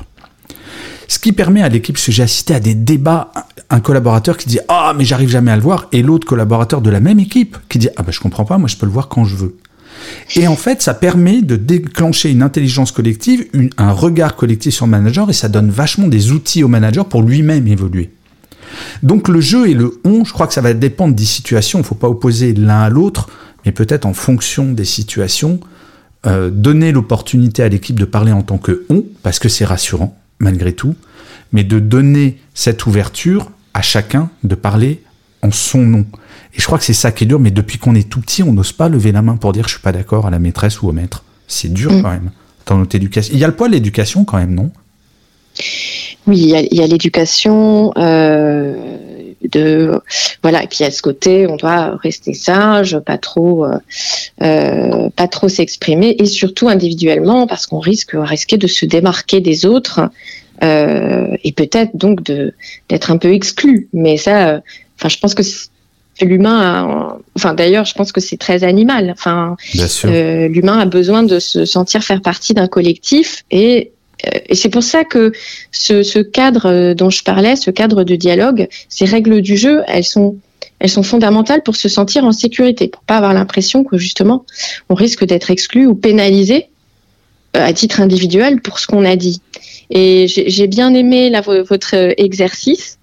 Ce 1.07 1.19
qui 1.19 1.31
permet 1.31 1.61
à 1.61 1.69
l'équipe, 1.69 1.95
parce 1.95 2.05
que 2.05 2.11
j'ai 2.11 2.23
assisté 2.23 2.53
à 2.53 2.59
des 2.59 2.75
débats, 2.75 3.31
un 3.69 3.79
collaborateur 3.79 4.37
qui 4.37 4.47
dit 4.49 4.59
Ah, 4.67 4.93
mais 4.97 5.05
j'arrive 5.05 5.29
jamais 5.29 5.51
à 5.51 5.55
le 5.55 5.61
voir, 5.61 5.87
et 5.91 6.01
l'autre 6.01 6.27
collaborateur 6.27 6.81
de 6.81 6.89
la 6.89 6.99
même 6.99 7.19
équipe 7.19 7.57
qui 7.69 7.79
dit 7.79 7.89
Ah, 7.95 8.03
ben 8.03 8.11
je 8.11 8.19
comprends 8.19 8.45
pas, 8.45 8.57
moi 8.57 8.67
je 8.67 8.75
peux 8.75 8.85
le 8.85 8.91
voir 8.91 9.07
quand 9.07 9.23
je 9.23 9.35
veux. 9.35 9.57
Et 10.35 10.47
en 10.47 10.55
fait, 10.55 10.81
ça 10.81 10.93
permet 10.93 11.41
de 11.41 11.55
déclencher 11.55 12.29
une 12.29 12.43
intelligence 12.43 12.91
collective, 12.91 13.45
un 13.77 13.91
regard 13.91 14.35
collectif 14.35 14.73
sur 14.73 14.85
le 14.85 14.91
manager, 14.91 15.29
et 15.29 15.33
ça 15.33 15.49
donne 15.49 15.69
vachement 15.69 16.07
des 16.07 16.31
outils 16.31 16.63
au 16.63 16.67
manager 16.67 17.05
pour 17.05 17.23
lui-même 17.23 17.67
évoluer. 17.67 18.11
Donc 19.01 19.27
le 19.27 19.41
jeu 19.41 19.69
et 19.69 19.73
le 19.73 19.99
on, 20.03 20.25
je 20.25 20.33
crois 20.33 20.45
que 20.45 20.53
ça 20.53 20.61
va 20.61 20.73
dépendre 20.73 21.15
des 21.15 21.25
situations, 21.25 21.79
il 21.79 21.83
ne 21.83 21.87
faut 21.87 21.95
pas 21.95 22.09
opposer 22.09 22.53
l'un 22.53 22.81
à 22.81 22.89
l'autre, 22.89 23.29
mais 23.65 23.71
peut-être 23.71 24.05
en 24.05 24.13
fonction 24.13 24.71
des 24.71 24.85
situations, 24.85 25.59
euh, 26.25 26.49
donner 26.49 26.91
l'opportunité 26.91 27.63
à 27.63 27.69
l'équipe 27.69 27.97
de 27.97 28.05
parler 28.05 28.31
en 28.31 28.41
tant 28.41 28.57
que 28.57 28.85
on, 28.89 29.03
parce 29.23 29.39
que 29.39 29.49
c'est 29.49 29.65
rassurant, 29.65 30.17
malgré 30.39 30.73
tout, 30.73 30.95
mais 31.51 31.63
de 31.63 31.79
donner 31.79 32.37
cette 32.53 32.85
ouverture 32.85 33.51
à 33.73 33.81
chacun 33.81 34.29
de 34.43 34.55
parler 34.55 35.01
en 35.41 35.51
son 35.51 35.79
nom. 35.79 36.05
Et 36.53 36.59
je 36.59 36.65
crois 36.65 36.77
que 36.77 36.83
c'est 36.83 36.93
ça 36.93 37.11
qui 37.11 37.23
est 37.23 37.27
dur, 37.27 37.39
mais 37.39 37.51
depuis 37.51 37.77
qu'on 37.77 37.95
est 37.95 38.09
tout 38.09 38.21
petit, 38.21 38.43
on 38.43 38.53
n'ose 38.53 38.71
pas 38.71 38.89
lever 38.89 39.11
la 39.11 39.21
main 39.21 39.37
pour 39.37 39.53
dire 39.53 39.65
je 39.67 39.73
suis 39.73 39.81
pas 39.81 39.91
d'accord 39.91 40.25
à 40.25 40.31
la 40.31 40.39
maîtresse 40.39 40.81
ou 40.81 40.89
au 40.89 40.91
maître. 40.91 41.23
C'est 41.47 41.71
dur 41.71 41.91
mm. 41.91 42.01
quand 42.01 42.09
même 42.09 42.31
dans 42.65 42.77
notre 42.77 42.95
éducation. 42.95 43.33
Il 43.33 43.39
y 43.39 43.43
a 43.43 43.47
le 43.47 43.55
poids 43.55 43.67
de 43.67 43.73
l'éducation 43.73 44.25
quand 44.25 44.37
même, 44.37 44.53
non? 44.53 44.71
Oui, 46.27 46.39
il 46.39 46.77
y 46.77 46.81
a, 46.81 46.87
l'éducation. 46.87 47.93
Euh, 47.97 48.97
de 49.43 49.99
voilà 50.41 50.63
et 50.63 50.67
puis 50.67 50.83
à 50.83 50.91
ce 50.91 51.01
côté 51.01 51.47
on 51.47 51.55
doit 51.55 51.97
rester 51.97 52.33
sage 52.33 52.97
pas 52.99 53.17
trop 53.17 53.65
euh, 53.65 53.77
euh, 54.41 55.09
pas 55.15 55.27
trop 55.27 55.47
s'exprimer 55.47 56.15
et 56.19 56.25
surtout 56.25 56.69
individuellement 56.69 57.47
parce 57.47 57.67
qu'on 57.67 57.79
risque 57.79 58.11
risquer 58.13 58.57
de 58.57 58.67
se 58.67 58.85
démarquer 58.85 59.41
des 59.41 59.65
autres 59.65 60.01
euh, 60.63 61.37
et 61.43 61.51
peut-être 61.51 61.95
donc 61.95 62.23
de 62.23 62.53
d'être 62.89 63.11
un 63.11 63.17
peu 63.17 63.31
exclu. 63.31 63.89
Mais 63.93 64.17
ça, 64.17 64.61
enfin, 64.97 65.09
je 65.09 65.17
pense 65.19 65.35
que 65.35 65.43
l'humain, 66.25 67.17
enfin 67.35 67.53
d'ailleurs, 67.53 67.85
je 67.85 67.93
pense 67.93 68.11
que 68.11 68.21
c'est 68.21 68.37
très 68.37 68.63
animal. 68.63 69.11
Enfin, 69.11 69.55
euh, 70.05 70.47
l'humain 70.47 70.79
a 70.79 70.85
besoin 70.85 71.23
de 71.23 71.39
se 71.39 71.65
sentir 71.65 72.03
faire 72.03 72.21
partie 72.21 72.53
d'un 72.53 72.67
collectif 72.67 73.43
et 73.51 73.91
et 74.23 74.55
c'est 74.55 74.69
pour 74.69 74.83
ça 74.83 75.03
que 75.03 75.31
ce, 75.71 76.21
cadre 76.21 76.93
dont 76.93 77.09
je 77.09 77.23
parlais, 77.23 77.55
ce 77.55 77.71
cadre 77.71 78.03
de 78.03 78.15
dialogue, 78.15 78.67
ces 78.89 79.05
règles 79.05 79.41
du 79.41 79.57
jeu, 79.57 79.83
elles 79.87 80.03
sont, 80.03 80.37
elles 80.79 80.89
sont 80.89 81.03
fondamentales 81.03 81.63
pour 81.63 81.75
se 81.75 81.89
sentir 81.89 82.23
en 82.25 82.31
sécurité, 82.31 82.87
pour 82.87 83.03
pas 83.03 83.17
avoir 83.17 83.33
l'impression 83.33 83.83
que 83.83 83.97
justement 83.97 84.45
on 84.89 84.95
risque 84.95 85.25
d'être 85.25 85.51
exclu 85.51 85.85
ou 85.85 85.95
pénalisé 85.95 86.67
à 87.53 87.73
titre 87.73 88.01
individuel 88.01 88.61
pour 88.61 88.79
ce 88.79 88.87
qu'on 88.87 89.05
a 89.05 89.15
dit. 89.15 89.41
Et 89.89 90.27
j'ai 90.27 90.67
bien 90.67 90.93
aimé 90.93 91.31
votre 91.69 91.93
exercice. 92.17 92.99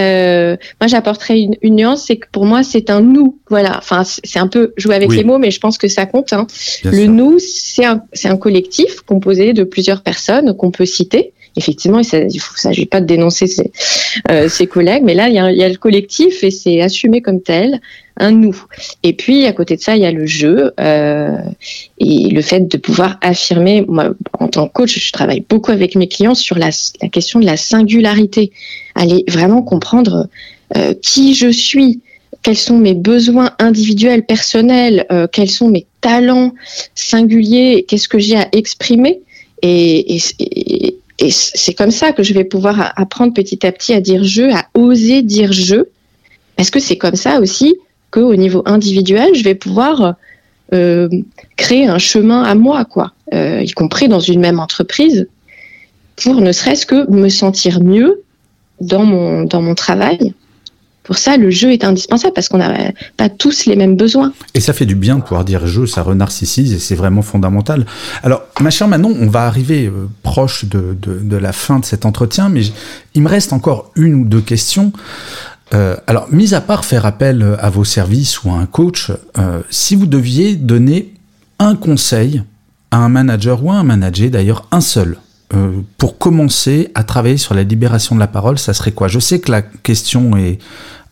Euh, 0.00 0.56
moi, 0.80 0.86
j'apporterais 0.86 1.40
une, 1.40 1.56
une, 1.62 1.76
nuance, 1.76 2.04
c'est 2.06 2.16
que 2.16 2.26
pour 2.30 2.44
moi, 2.44 2.62
c'est 2.62 2.90
un 2.90 3.00
nous. 3.00 3.38
Voilà. 3.50 3.76
Enfin, 3.78 4.04
c'est 4.04 4.38
un 4.38 4.46
peu 4.46 4.72
jouer 4.76 4.94
avec 4.94 5.12
les 5.12 5.24
mots, 5.24 5.38
mais 5.38 5.50
je 5.50 5.60
pense 5.60 5.78
que 5.78 5.88
ça 5.88 6.06
compte. 6.06 6.32
Hein. 6.32 6.46
Le 6.84 7.06
nous, 7.06 7.38
c'est 7.38 7.84
un, 7.84 8.02
un, 8.24 8.36
collectif 8.36 9.00
composé 9.00 9.52
de 9.52 9.64
plusieurs 9.64 10.02
personnes 10.02 10.56
qu'on 10.56 10.70
peut 10.70 10.86
citer. 10.86 11.32
Effectivement, 11.56 11.98
il 11.98 12.24
ne 12.24 12.30
s'agit 12.56 12.86
pas 12.86 13.00
de 13.00 13.06
dénoncer 13.06 13.48
ses, 13.48 13.72
euh, 14.30 14.48
ses, 14.48 14.68
collègues, 14.68 15.02
mais 15.04 15.14
là, 15.14 15.28
il 15.28 15.32
y, 15.32 15.58
y 15.58 15.64
a 15.64 15.68
le 15.68 15.76
collectif 15.76 16.44
et 16.44 16.52
c'est 16.52 16.80
assumé 16.80 17.20
comme 17.20 17.42
tel 17.42 17.80
un 18.18 18.32
nous. 18.32 18.64
Et 19.02 19.12
puis 19.12 19.46
à 19.46 19.52
côté 19.52 19.76
de 19.76 19.80
ça, 19.80 19.96
il 19.96 20.02
y 20.02 20.06
a 20.06 20.12
le 20.12 20.26
jeu 20.26 20.72
euh, 20.78 21.36
et 21.98 22.28
le 22.28 22.42
fait 22.42 22.60
de 22.60 22.76
pouvoir 22.76 23.18
affirmer. 23.20 23.84
Moi, 23.86 24.10
en 24.38 24.48
tant 24.48 24.68
que 24.68 24.72
coach, 24.72 24.98
je 24.98 25.12
travaille 25.12 25.44
beaucoup 25.48 25.72
avec 25.72 25.94
mes 25.94 26.08
clients 26.08 26.34
sur 26.34 26.58
la, 26.58 26.70
question 27.10 27.40
de 27.40 27.46
la 27.46 27.56
singularité. 27.56 28.52
Aller 28.94 29.24
vraiment 29.28 29.62
comprendre 29.62 30.28
euh, 30.76 30.94
qui 31.00 31.34
je 31.34 31.50
suis, 31.50 32.00
quels 32.42 32.58
sont 32.58 32.78
mes 32.78 32.94
besoins 32.94 33.52
individuels, 33.58 34.24
personnels, 34.26 35.06
euh, 35.10 35.26
quels 35.30 35.50
sont 35.50 35.68
mes 35.68 35.86
talents 36.00 36.52
singuliers, 36.94 37.84
qu'est-ce 37.88 38.08
que 38.08 38.18
j'ai 38.18 38.36
à 38.36 38.48
exprimer. 38.52 39.20
Et 39.62 40.18
c'est 41.30 41.74
comme 41.74 41.90
ça 41.90 42.12
que 42.12 42.22
je 42.22 42.32
vais 42.32 42.44
pouvoir 42.44 42.92
apprendre 42.96 43.34
petit 43.34 43.66
à 43.66 43.72
petit 43.72 43.92
à 43.92 44.00
dire 44.00 44.22
je, 44.22 44.42
à 44.54 44.66
oser 44.74 45.22
dire 45.22 45.52
je, 45.52 45.86
parce 46.56 46.70
que 46.70 46.78
c'est 46.78 46.96
comme 46.96 47.16
ça 47.16 47.40
aussi 47.40 47.76
qu'au 48.10 48.34
niveau 48.36 48.62
individuel, 48.66 49.34
je 49.34 49.44
vais 49.44 49.54
pouvoir 49.54 50.14
euh, 50.74 51.08
créer 51.56 51.86
un 51.86 51.98
chemin 51.98 52.42
à 52.42 52.54
moi, 52.54 52.84
quoi, 52.84 53.12
euh, 53.32 53.62
y 53.62 53.70
compris 53.72 54.08
dans 54.08 54.20
une 54.20 54.40
même 54.40 54.60
entreprise, 54.60 55.28
pour 56.22 56.40
ne 56.40 56.52
serait-ce 56.52 56.86
que 56.86 57.10
me 57.10 57.28
sentir 57.28 57.82
mieux 57.82 58.22
dans 58.80 59.04
mon, 59.04 59.44
dans 59.44 59.62
mon 59.62 59.74
travail. 59.74 60.34
Pour 61.04 61.16
ça, 61.16 61.38
le 61.38 61.48
jeu 61.48 61.72
est 61.72 61.84
indispensable 61.84 62.34
parce 62.34 62.50
qu'on 62.50 62.58
n'a 62.58 62.92
pas 63.16 63.30
tous 63.30 63.64
les 63.64 63.76
mêmes 63.76 63.96
besoins. 63.96 64.30
Et 64.52 64.60
ça 64.60 64.74
fait 64.74 64.84
du 64.84 64.94
bien 64.94 65.16
de 65.16 65.22
pouvoir 65.22 65.46
dire 65.46 65.66
jeu, 65.66 65.86
ça 65.86 66.02
renarcissise 66.02 66.74
et 66.74 66.78
c'est 66.78 66.96
vraiment 66.96 67.22
fondamental. 67.22 67.86
Alors, 68.22 68.42
ma 68.60 68.68
chère 68.68 68.88
Manon, 68.88 69.16
on 69.18 69.26
va 69.26 69.46
arriver 69.46 69.86
euh, 69.86 70.06
proche 70.22 70.66
de, 70.66 70.94
de, 71.00 71.18
de, 71.18 71.36
la 71.38 71.52
fin 71.52 71.78
de 71.78 71.86
cet 71.86 72.04
entretien, 72.04 72.50
mais 72.50 72.60
il 73.14 73.22
me 73.22 73.28
reste 73.28 73.54
encore 73.54 73.90
une 73.96 74.16
ou 74.16 74.24
deux 74.26 74.42
questions. 74.42 74.92
Euh, 75.74 75.96
alors, 76.06 76.28
mis 76.30 76.54
à 76.54 76.60
part 76.60 76.84
faire 76.84 77.04
appel 77.04 77.56
à 77.60 77.70
vos 77.70 77.84
services 77.84 78.42
ou 78.42 78.50
à 78.50 78.54
un 78.54 78.66
coach, 78.66 79.12
euh, 79.38 79.60
si 79.70 79.96
vous 79.96 80.06
deviez 80.06 80.56
donner 80.56 81.14
un 81.58 81.74
conseil 81.74 82.42
à 82.90 82.98
un 82.98 83.08
manager 83.08 83.62
ou 83.64 83.70
à 83.70 83.74
un 83.74 83.82
manager, 83.82 84.30
d'ailleurs 84.30 84.66
un 84.70 84.80
seul, 84.80 85.18
euh, 85.54 85.80
pour 85.96 86.18
commencer 86.18 86.90
à 86.94 87.04
travailler 87.04 87.38
sur 87.38 87.54
la 87.54 87.62
libération 87.62 88.14
de 88.14 88.20
la 88.20 88.26
parole, 88.26 88.58
ça 88.58 88.74
serait 88.74 88.92
quoi? 88.92 89.08
Je 89.08 89.18
sais 89.18 89.40
que 89.40 89.50
la 89.50 89.62
question 89.62 90.36
est 90.36 90.58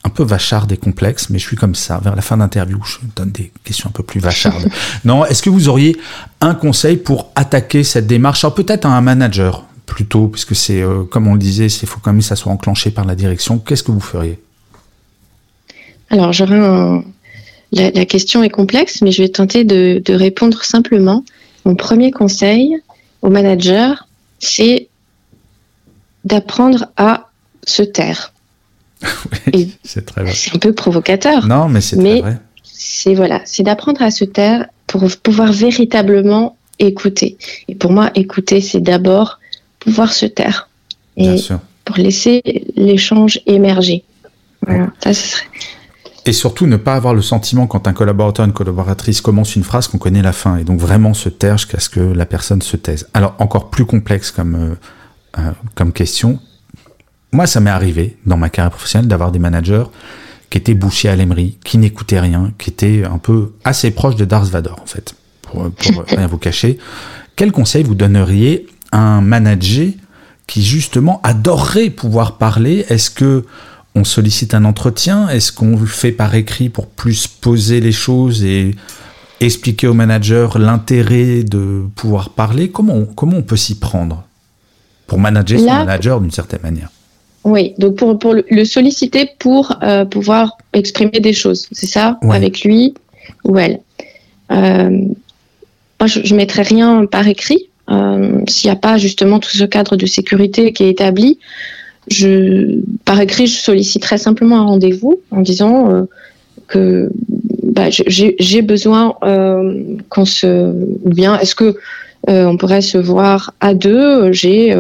un 0.05 0.11
peu 0.11 0.23
vacharde 0.23 0.71
et 0.73 0.77
complexe, 0.77 1.31
mais 1.31 1.39
je 1.39 1.47
suis 1.47 1.57
comme 1.57 1.75
ça. 1.75 1.99
Vers 2.03 2.15
la 2.15 2.23
fin 2.23 2.37
d'interview, 2.37 2.79
je 2.85 2.99
donne 3.17 3.31
des 3.31 3.51
questions 3.65 3.89
un 3.89 3.93
peu 3.93 4.03
plus 4.03 4.21
vachardes. 4.21 4.69
non, 5.05 5.25
est-ce 5.25 5.43
que 5.43 5.51
vous 5.51 5.69
auriez 5.69 5.97
un 6.41 6.55
conseil 6.55 6.97
pour 6.97 7.33
attaquer 7.35 7.83
cette 7.83 8.07
démarche? 8.07 8.45
Alors 8.45 8.55
peut-être 8.55 8.85
à 8.85 8.91
un 8.91 9.01
manager 9.01 9.65
plutôt, 9.87 10.29
puisque 10.29 10.55
c'est, 10.55 10.83
euh, 10.83 11.05
comme 11.05 11.27
on 11.27 11.33
le 11.33 11.39
disait, 11.39 11.67
il 11.67 11.89
faut 11.89 11.99
quand 12.01 12.13
même 12.13 12.21
que 12.21 12.27
ça 12.27 12.37
soit 12.37 12.53
enclenché 12.53 12.91
par 12.91 13.05
la 13.05 13.15
direction. 13.15 13.59
Qu'est-ce 13.59 13.83
que 13.83 13.93
vous 13.93 14.01
feriez? 14.01 14.39
Alors, 16.11 16.33
j'aurais 16.33 16.59
un... 16.59 17.05
la, 17.73 17.91
la, 17.91 18.05
question 18.07 18.43
est 18.43 18.51
complexe, 18.51 19.03
mais 19.03 19.11
je 19.11 19.23
vais 19.23 19.29
tenter 19.29 19.65
de, 19.65 20.01
de 20.05 20.15
répondre 20.15 20.63
simplement. 20.63 21.25
Mon 21.65 21.75
premier 21.75 22.11
conseil 22.11 22.77
au 23.23 23.31
manager, 23.31 24.07
c'est 24.39 24.89
d'apprendre 26.25 26.87
à 26.97 27.31
se 27.65 27.83
taire. 27.83 28.33
oui, 29.55 29.77
c'est 29.83 30.07
très 30.07 30.23
vrai. 30.23 30.33
C'est 30.35 30.55
un 30.55 30.59
peu 30.59 30.73
provocateur. 30.73 31.47
Non, 31.47 31.69
mais 31.69 31.81
c'est 31.81 31.97
très 31.97 32.21
vrai. 32.21 32.39
C'est 32.63 33.15
voilà, 33.15 33.41
c'est 33.45 33.63
d'apprendre 33.63 34.03
à 34.03 34.11
se 34.11 34.25
taire 34.25 34.67
pour 34.87 35.09
pouvoir 35.23 35.53
véritablement 35.53 36.57
écouter. 36.79 37.37
Et 37.69 37.75
pour 37.75 37.91
moi, 37.93 38.11
écouter, 38.15 38.61
c'est 38.61 38.81
d'abord 38.81 39.41
pouvoir 39.81 40.13
se 40.13 40.27
taire 40.27 40.69
et 41.17 41.37
pour 41.85 41.97
laisser 41.97 42.43
l'échange 42.77 43.41
émerger. 43.47 44.05
Voilà, 44.63 44.93
ça, 45.03 45.15
ce 45.15 45.27
serait. 45.29 45.47
Et 46.29 46.33
surtout, 46.33 46.67
ne 46.67 46.77
pas 46.77 46.95
avoir 46.95 47.15
le 47.15 47.23
sentiment, 47.23 47.69
quand 47.69 47.87
un 47.87 47.93
collaborateur, 47.93 48.45
une 48.45 48.53
collaboratrice 48.53 49.21
commence 49.21 49.55
une 49.55 49.63
phrase, 49.63 49.87
qu'on 49.87 49.99
connaît 49.99 50.23
la 50.23 50.33
fin. 50.33 50.57
Et 50.57 50.65
donc 50.65 50.81
vraiment 50.81 51.15
se 51.15 51.29
taire 51.29 51.57
jusqu'à 51.57 51.79
ce 51.79 51.89
que 51.89 52.01
la 52.01 52.27
personne 52.27 52.63
se 52.63 52.77
taise. 52.77 53.09
Alors, 53.15 53.37
encore 53.39 53.71
plus 53.71 53.87
complexe 53.87 54.33
comme, 54.33 54.57
euh, 54.57 54.75
euh, 55.39 55.53
comme 55.77 55.93
question. 55.93 56.41
Moi, 57.31 57.47
ça 57.47 57.61
m'est 57.61 57.71
arrivé, 57.71 58.17
dans 58.27 58.37
ma 58.37 58.49
carrière 58.49 58.73
professionnelle, 58.73 59.07
d'avoir 59.07 59.31
des 59.31 59.39
managers 59.39 59.85
qui 60.51 60.59
étaient 60.59 60.75
bouchés 60.75 61.09
à 61.09 61.15
l'aimerie, 61.15 61.59
qui 61.65 61.79
n'écoutaient 61.79 62.21
rien, 62.21 62.53
qui 62.59 62.71
étaient 62.71 63.05
un 63.05 63.19
peu 63.19 63.53
assez 63.63 63.93
proches 63.93 64.17
de 64.17 64.25
Darth 64.25 64.49
Vader, 64.49 64.75
en 64.83 64.87
fait, 64.87 65.15
pour, 65.43 65.71
pour 65.71 66.05
rien 66.09 66.27
vous 66.27 66.39
cacher. 66.39 66.79
Quel 67.37 67.53
conseil 67.53 67.85
vous 67.85 67.95
donneriez 67.95 68.67
à 68.91 68.99
un 68.99 69.21
manager 69.21 69.93
qui, 70.49 70.65
justement, 70.65 71.21
adorerait 71.23 71.91
pouvoir 71.91 72.37
parler? 72.37 72.85
Est-ce 72.89 73.11
que 73.11 73.45
on 73.97 74.05
sollicite 74.05 74.55
un 74.55 74.65
entretien 74.65 75.29
Est-ce 75.29 75.51
qu'on 75.51 75.77
le 75.77 75.87
fait 75.87 76.13
par 76.13 76.35
écrit 76.35 76.69
pour 76.69 76.87
plus 76.87 77.27
poser 77.27 77.81
les 77.81 77.93
choses 77.93 78.45
et 78.45 78.75
expliquer 79.41 79.87
au 79.89 79.95
manager 79.95 80.59
l'intérêt 80.59 81.43
de 81.43 81.85
pouvoir 81.97 82.31
parler? 82.31 82.71
Comment 82.71 82.95
on, 82.95 83.07
comment 83.07 83.39
on 83.39 83.43
peut 83.43 83.57
s'y 83.57 83.79
prendre 83.79 84.25
pour 85.07 85.19
manager 85.19 85.59
son 85.59 85.67
Là, 85.67 85.79
manager 85.79 86.21
d'une 86.21 86.31
certaine 86.31 86.63
manière? 86.63 86.91
Oui, 87.45 87.75
donc 87.79 87.97
pour, 87.97 88.19
pour 88.19 88.35
le 88.35 88.65
solliciter 88.65 89.31
pour 89.39 89.79
euh, 89.83 90.05
pouvoir 90.05 90.59
exprimer 90.73 91.21
des 91.21 91.33
choses, 91.33 91.67
c'est 91.73 91.87
ça? 91.87 92.19
Ouais. 92.23 92.37
Avec 92.37 92.63
lui 92.63 92.95
ou 93.45 93.57
elle. 93.59 93.81
Euh, 94.51 94.91
moi, 95.99 96.07
je 96.07 96.21
ne 96.33 96.37
mettrai 96.37 96.63
rien 96.63 97.07
par 97.07 97.27
écrit. 97.27 97.69
Euh, 97.89 98.41
S'il 98.49 98.69
n'y 98.69 98.77
a 98.77 98.79
pas 98.79 98.99
justement 98.99 99.39
tout 99.39 99.51
ce 99.51 99.65
cadre 99.65 99.97
de 99.97 100.07
sécurité 100.07 100.73
qui 100.73 100.83
est 100.85 100.91
établi, 100.91 101.39
je, 102.09 102.81
par 103.05 103.21
écrit, 103.21 103.47
je 103.47 103.57
solliciterai 103.57 104.19
simplement 104.19 104.61
un 104.61 104.65
rendez-vous 104.65 105.21
en 105.31 105.41
disant 105.41 105.91
euh, 105.91 106.03
que 106.69 107.11
bah, 107.63 107.87
j'ai 107.91 108.63
besoin 108.63 109.15
euh, 109.25 109.97
qu'on 110.09 110.25
se, 110.25 110.73
ou 111.05 111.11
bien 111.11 111.39
est-ce 111.39 111.55
que 111.55 111.77
euh, 112.29 112.47
on 112.47 112.57
pourrait 112.57 112.81
se 112.81 112.99
voir 112.99 113.55
à 113.61 113.75
deux 113.75 114.33
J'ai, 114.33 114.75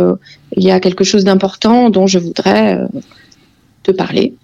il 0.57 0.62
y 0.62 0.71
a 0.71 0.81
quelque 0.81 1.05
chose 1.05 1.25
d'important 1.25 1.91
dont 1.91 2.07
je 2.07 2.19
voudrais 2.19 2.81
te 3.83 3.93
parler. 3.93 4.35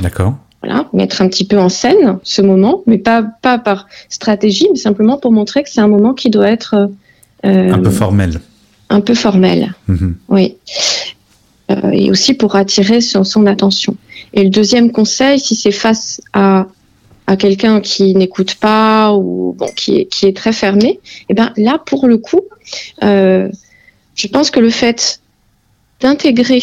D'accord. 0.00 0.36
Voilà, 0.62 0.88
mettre 0.92 1.22
un 1.22 1.28
petit 1.28 1.46
peu 1.46 1.56
en 1.58 1.68
scène 1.68 2.18
ce 2.24 2.42
moment, 2.42 2.82
mais 2.86 2.98
pas 2.98 3.22
pas 3.42 3.58
par 3.58 3.86
stratégie, 4.08 4.66
mais 4.72 4.78
simplement 4.78 5.16
pour 5.16 5.30
montrer 5.30 5.62
que 5.62 5.70
c'est 5.70 5.80
un 5.80 5.88
moment 5.88 6.14
qui 6.14 6.30
doit 6.30 6.48
être 6.48 6.90
un 7.44 7.78
peu 7.78 7.90
formel. 7.90 8.40
Un 8.90 9.00
peu 9.00 9.14
formel. 9.14 9.74
Mm-hmm. 9.88 10.12
Oui 10.30 10.56
euh, 11.70 11.90
et 11.92 12.10
aussi 12.10 12.34
pour 12.34 12.56
attirer 12.56 13.00
son, 13.00 13.24
son, 13.24 13.46
attention. 13.46 13.96
Et 14.32 14.44
le 14.44 14.50
deuxième 14.50 14.90
conseil, 14.90 15.38
si 15.38 15.54
c'est 15.54 15.72
face 15.72 16.20
à, 16.32 16.66
à 17.26 17.36
quelqu'un 17.36 17.80
qui 17.80 18.14
n'écoute 18.14 18.54
pas 18.54 19.12
ou 19.14 19.54
bon, 19.58 19.68
qui, 19.76 19.98
est, 19.98 20.04
qui 20.06 20.26
est 20.26 20.36
très 20.36 20.52
fermé, 20.52 20.88
et 20.88 21.00
eh 21.30 21.34
ben 21.34 21.52
là, 21.56 21.78
pour 21.78 22.06
le 22.06 22.16
coup, 22.18 22.40
euh, 23.02 23.48
je 24.14 24.28
pense 24.28 24.50
que 24.50 24.60
le 24.60 24.70
fait 24.70 25.20
d'intégrer 26.00 26.62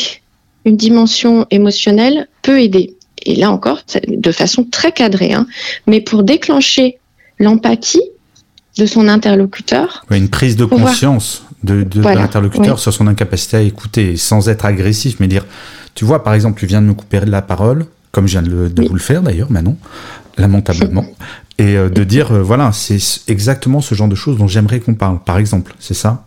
une 0.65 0.77
dimension 0.77 1.45
émotionnelle 1.51 2.27
peut 2.41 2.61
aider. 2.61 2.95
Et 3.25 3.35
là 3.35 3.51
encore, 3.51 3.81
de 4.07 4.31
façon 4.31 4.63
très 4.63 4.91
cadrée, 4.91 5.33
hein, 5.33 5.47
mais 5.87 6.01
pour 6.01 6.23
déclencher 6.23 6.97
l'empathie 7.39 8.01
de 8.77 8.85
son 8.85 9.07
interlocuteur. 9.07 10.05
Oui, 10.09 10.17
une 10.17 10.29
prise 10.29 10.55
de 10.55 10.65
conscience 10.65 11.44
de, 11.65 11.83
de, 11.83 12.01
voilà, 12.01 12.17
de 12.17 12.21
l'interlocuteur 12.21 12.75
oui. 12.75 12.81
sur 12.81 12.93
son 12.93 13.07
incapacité 13.07 13.57
à 13.57 13.61
écouter 13.61 14.17
sans 14.17 14.47
être 14.49 14.65
agressif, 14.65 15.17
mais 15.19 15.27
dire, 15.27 15.45
tu 15.95 16.05
vois, 16.05 16.23
par 16.23 16.33
exemple, 16.33 16.59
tu 16.59 16.65
viens 16.65 16.81
de 16.81 16.87
me 16.87 16.93
couper 16.93 17.21
la 17.25 17.41
parole, 17.41 17.85
comme 18.11 18.27
je 18.27 18.39
viens 18.39 18.41
de, 18.41 18.67
de 18.67 18.81
oui. 18.81 18.87
vous 18.87 18.93
le 18.93 18.99
faire 18.99 19.21
d'ailleurs, 19.21 19.51
Manon, 19.51 19.75
lamentablement, 20.37 21.05
et 21.57 21.75
euh, 21.75 21.89
de 21.89 22.03
dire, 22.03 22.31
euh, 22.31 22.41
voilà, 22.41 22.71
c'est 22.71 22.99
exactement 23.27 23.81
ce 23.81 23.95
genre 23.95 24.07
de 24.07 24.15
choses 24.15 24.37
dont 24.37 24.47
j'aimerais 24.47 24.79
qu'on 24.79 24.95
parle, 24.95 25.19
par 25.19 25.37
exemple, 25.37 25.75
c'est 25.79 25.93
ça? 25.93 26.25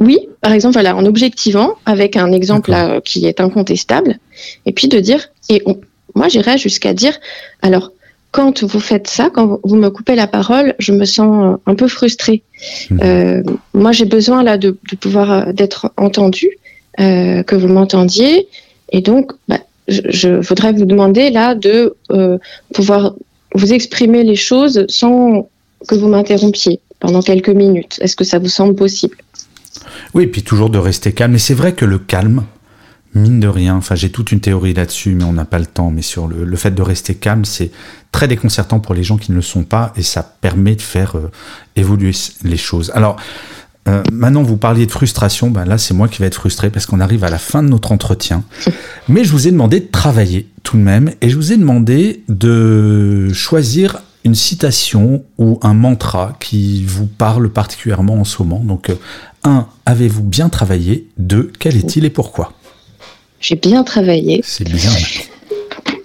Oui, 0.00 0.18
par 0.40 0.52
exemple, 0.52 0.74
voilà, 0.74 0.96
en 0.96 1.06
objectivant, 1.06 1.74
avec 1.86 2.16
un 2.16 2.32
exemple 2.32 2.70
là, 2.70 3.00
qui 3.00 3.26
est 3.26 3.40
incontestable, 3.40 4.18
et 4.66 4.72
puis 4.72 4.88
de 4.88 4.98
dire, 4.98 5.28
et 5.48 5.62
on, 5.66 5.80
moi 6.14 6.28
j'irais 6.28 6.58
jusqu'à 6.58 6.94
dire, 6.94 7.14
alors, 7.62 7.92
quand 8.34 8.64
vous 8.64 8.80
faites 8.80 9.06
ça, 9.06 9.30
quand 9.32 9.60
vous 9.62 9.76
me 9.76 9.90
coupez 9.90 10.16
la 10.16 10.26
parole, 10.26 10.74
je 10.80 10.92
me 10.92 11.04
sens 11.04 11.56
un 11.66 11.74
peu 11.76 11.86
frustrée. 11.86 12.42
Mhm. 12.90 13.00
Euh, 13.00 13.42
moi, 13.74 13.92
j'ai 13.92 14.06
besoin 14.06 14.42
là 14.42 14.58
de, 14.58 14.76
de 14.90 14.96
pouvoir 14.96 15.30
euh, 15.30 15.52
d'être 15.52 15.92
entendue, 15.96 16.50
euh, 16.98 17.44
que 17.44 17.54
vous 17.54 17.68
m'entendiez, 17.68 18.48
et 18.90 19.02
donc 19.02 19.32
bah, 19.46 19.60
je, 19.86 20.00
je 20.08 20.30
voudrais 20.48 20.72
vous 20.72 20.84
demander 20.84 21.30
là 21.30 21.54
de 21.54 21.94
euh, 22.10 22.38
pouvoir 22.74 23.14
vous 23.54 23.72
exprimer 23.72 24.24
les 24.24 24.34
choses 24.34 24.84
sans 24.88 25.48
que 25.86 25.94
vous 25.94 26.08
m'interrompiez 26.08 26.80
pendant 26.98 27.22
quelques 27.22 27.54
minutes. 27.64 27.98
Est-ce 28.00 28.16
que 28.16 28.24
ça 28.24 28.40
vous 28.40 28.48
semble 28.48 28.74
possible? 28.74 29.16
Oui, 30.12 30.24
et 30.24 30.26
puis 30.26 30.42
toujours 30.42 30.70
de 30.70 30.78
rester 30.78 31.12
calme. 31.12 31.36
Et 31.36 31.38
c'est 31.38 31.54
vrai 31.54 31.72
que 31.72 31.84
le 31.84 31.98
calme, 31.98 32.42
mine 33.14 33.40
de 33.40 33.48
rien, 33.48 33.76
enfin 33.76 33.94
j'ai 33.94 34.10
toute 34.10 34.32
une 34.32 34.40
théorie 34.40 34.74
là-dessus, 34.74 35.14
mais 35.14 35.24
on 35.24 35.32
n'a 35.32 35.44
pas 35.44 35.58
le 35.58 35.66
temps, 35.66 35.90
mais 35.90 36.02
sur 36.02 36.26
le, 36.26 36.44
le 36.44 36.56
fait 36.56 36.72
de 36.72 36.82
rester 36.82 37.14
calme, 37.14 37.44
c'est 37.44 37.70
très 38.12 38.28
déconcertant 38.28 38.80
pour 38.80 38.94
les 38.94 39.02
gens 39.02 39.16
qui 39.16 39.32
ne 39.32 39.36
le 39.36 39.42
sont 39.42 39.64
pas, 39.64 39.92
et 39.96 40.02
ça 40.02 40.22
permet 40.22 40.74
de 40.76 40.82
faire 40.82 41.16
euh, 41.16 41.30
évoluer 41.76 42.12
les 42.42 42.56
choses. 42.56 42.92
Alors, 42.94 43.16
euh, 43.86 44.02
maintenant, 44.12 44.42
vous 44.42 44.56
parliez 44.56 44.86
de 44.86 44.90
frustration, 44.90 45.50
ben 45.50 45.64
là 45.64 45.76
c'est 45.76 45.94
moi 45.94 46.08
qui 46.08 46.20
vais 46.20 46.26
être 46.26 46.36
frustré 46.36 46.70
parce 46.70 46.86
qu'on 46.86 47.00
arrive 47.00 47.22
à 47.22 47.30
la 47.30 47.38
fin 47.38 47.62
de 47.62 47.68
notre 47.68 47.92
entretien. 47.92 48.42
Mais 49.08 49.24
je 49.24 49.32
vous 49.32 49.46
ai 49.46 49.50
demandé 49.50 49.80
de 49.80 49.86
travailler 49.86 50.48
tout 50.62 50.76
de 50.76 50.82
même, 50.82 51.12
et 51.20 51.28
je 51.28 51.36
vous 51.36 51.52
ai 51.52 51.56
demandé 51.56 52.24
de 52.28 53.30
choisir 53.32 54.00
une 54.24 54.34
citation 54.34 55.22
ou 55.36 55.58
un 55.62 55.74
mantra 55.74 56.36
qui 56.40 56.82
vous 56.84 57.06
parle 57.06 57.50
particulièrement 57.50 58.14
en 58.14 58.24
ce 58.24 58.42
moment. 58.42 58.60
Donc, 58.60 58.88
euh, 58.88 58.94
un, 59.44 59.66
avez-vous 59.84 60.22
bien 60.22 60.48
travaillé? 60.48 61.08
Deux, 61.18 61.52
quel 61.58 61.76
est-il 61.76 62.06
et 62.06 62.10
pourquoi? 62.10 62.54
J'ai 63.44 63.56
bien 63.56 63.84
travaillé. 63.84 64.40
C'est 64.42 64.64
bien. 64.64 64.90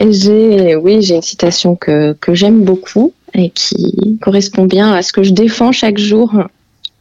J'ai, 0.10 0.76
oui, 0.76 1.02
j'ai 1.02 1.16
une 1.16 1.22
citation 1.22 1.78
que, 1.78 2.12
que 2.20 2.34
j'aime 2.34 2.66
beaucoup 2.66 3.14
et 3.34 3.50
qui 3.50 4.18
correspond 4.22 4.66
bien 4.66 4.92
à 4.92 5.02
ce 5.02 5.14
que 5.14 5.24
je 5.24 5.32
défends 5.32 5.72
chaque 5.72 5.98
jour 5.98 6.34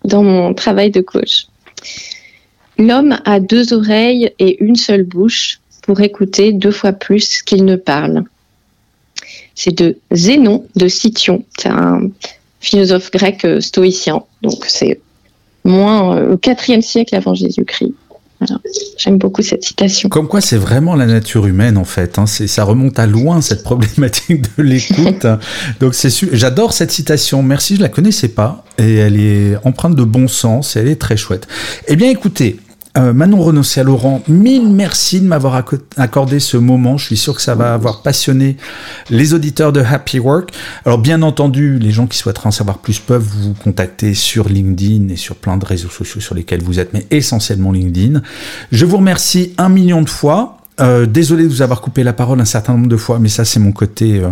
dans 0.05 0.23
mon 0.23 0.55
travail 0.55 0.93
de 0.93 1.01
coach. 1.01 1.49
L'homme 2.79 3.19
a 3.25 3.41
deux 3.41 3.73
oreilles 3.73 4.31
et 4.39 4.63
une 4.63 4.77
seule 4.77 5.03
bouche 5.03 5.59
pour 5.83 6.01
écouter 6.01 6.53
deux 6.53 6.71
fois 6.71 6.93
plus 6.93 7.43
qu'il 7.43 7.65
ne 7.65 7.75
parle. 7.75 8.23
C'est 9.57 9.77
de 9.77 9.99
Zénon 10.13 10.67
de 10.77 10.87
Scythion. 10.87 11.43
C'est 11.59 11.71
un 11.71 12.11
philosophe 12.61 13.11
grec 13.11 13.45
euh, 13.45 13.61
stoïcien. 13.61 14.23
Donc 14.43 14.67
c'est 14.69 15.01
moins 15.65 16.17
euh, 16.17 16.37
au 16.37 16.39
IVe 16.47 16.81
siècle 16.81 17.17
avant 17.17 17.35
Jésus-Christ. 17.35 17.95
J'aime 18.97 19.19
beaucoup 19.19 19.43
cette 19.43 19.65
citation. 19.65 20.09
Comme 20.09 20.29
quoi, 20.29 20.41
c'est 20.41 20.57
vraiment 20.57 20.95
la 20.95 21.07
nature 21.07 21.47
humaine 21.47 21.77
en 21.77 21.85
fait. 21.85 22.19
Hein. 22.19 22.27
Ça 22.27 22.65
remonte 22.65 22.99
à 22.99 23.07
loin 23.07 23.41
cette 23.41 23.63
problématique 23.63 24.43
de 24.57 24.63
l'écoute. 24.63 25.27
Donc 25.81 25.95
c'est 25.95 26.11
su- 26.11 26.29
j'adore 26.33 26.73
cette 26.73 26.91
citation. 26.93 27.43
Merci, 27.43 27.77
je 27.77 27.81
la 27.83 27.89
connaissais 27.89 28.29
pas 28.29 28.65
et 28.79 28.97
elle 28.97 29.19
est 29.21 29.57
empreinte 29.65 29.95
de 29.97 30.05
bon 30.05 30.29
sens 30.29 30.77
et 30.77 30.81
elle 30.81 30.89
est 30.89 31.01
très 31.01 31.17
chouette. 31.17 31.47
Eh 31.89 31.97
bien, 31.97 32.11
écoutez. 32.11 32.59
Euh, 32.97 33.13
Manon 33.13 33.41
Renoncé 33.43 33.81
à 33.81 33.85
Laurent, 33.85 34.23
mille 34.29 34.69
merci 34.69 35.21
de 35.21 35.27
m'avoir 35.27 35.61
acco- 35.61 35.81
accordé 35.97 36.41
ce 36.41 36.57
moment. 36.57 36.97
Je 36.97 37.05
suis 37.05 37.17
sûr 37.17 37.35
que 37.35 37.43
ça 37.43 37.55
va 37.55 37.75
avoir 37.75 38.03
passionné 38.03 38.57
les 39.11 39.35
auditeurs 39.35 39.73
de 39.73 39.81
Happy 39.81 40.19
Work. 40.19 40.51
Alors 40.85 40.99
bien 40.99 41.23
entendu, 41.23 41.79
les 41.79 41.91
gens 41.91 42.07
qui 42.07 42.17
souhaiteraient 42.19 42.49
en 42.49 42.53
savoir 42.53 42.79
plus 42.79 42.99
peuvent 42.99 43.23
vous 43.23 43.55
contacter 43.55 44.15
sur 44.15 44.49
LinkedIn 44.49 45.09
et 45.11 45.17
sur 45.17 45.37
plein 45.37 45.57
de 45.59 45.65
réseaux 45.65 45.91
sociaux 45.91 46.21
sur 46.21 46.35
lesquels 46.35 46.63
vous 46.63 46.81
êtes, 46.81 46.93
mais 46.95 47.07
essentiellement 47.11 47.73
LinkedIn. 47.73 48.23
Je 48.73 48.85
vous 48.85 48.97
remercie 48.97 49.53
un 49.59 49.69
million 49.69 50.03
de 50.03 50.09
fois. 50.09 50.55
Euh, 50.81 51.07
désolé 51.07 51.43
de 51.43 51.49
vous 51.49 51.63
avoir 51.63 51.81
coupé 51.81 52.05
la 52.05 52.13
parole 52.13 52.41
un 52.41 52.45
certain 52.45 52.73
nombre 52.73 52.87
de 52.89 52.97
fois, 52.97 53.19
mais 53.19 53.29
ça 53.29 53.45
c'est 53.45 53.59
mon 53.59 53.73
côté 53.73 54.21
euh, 54.21 54.29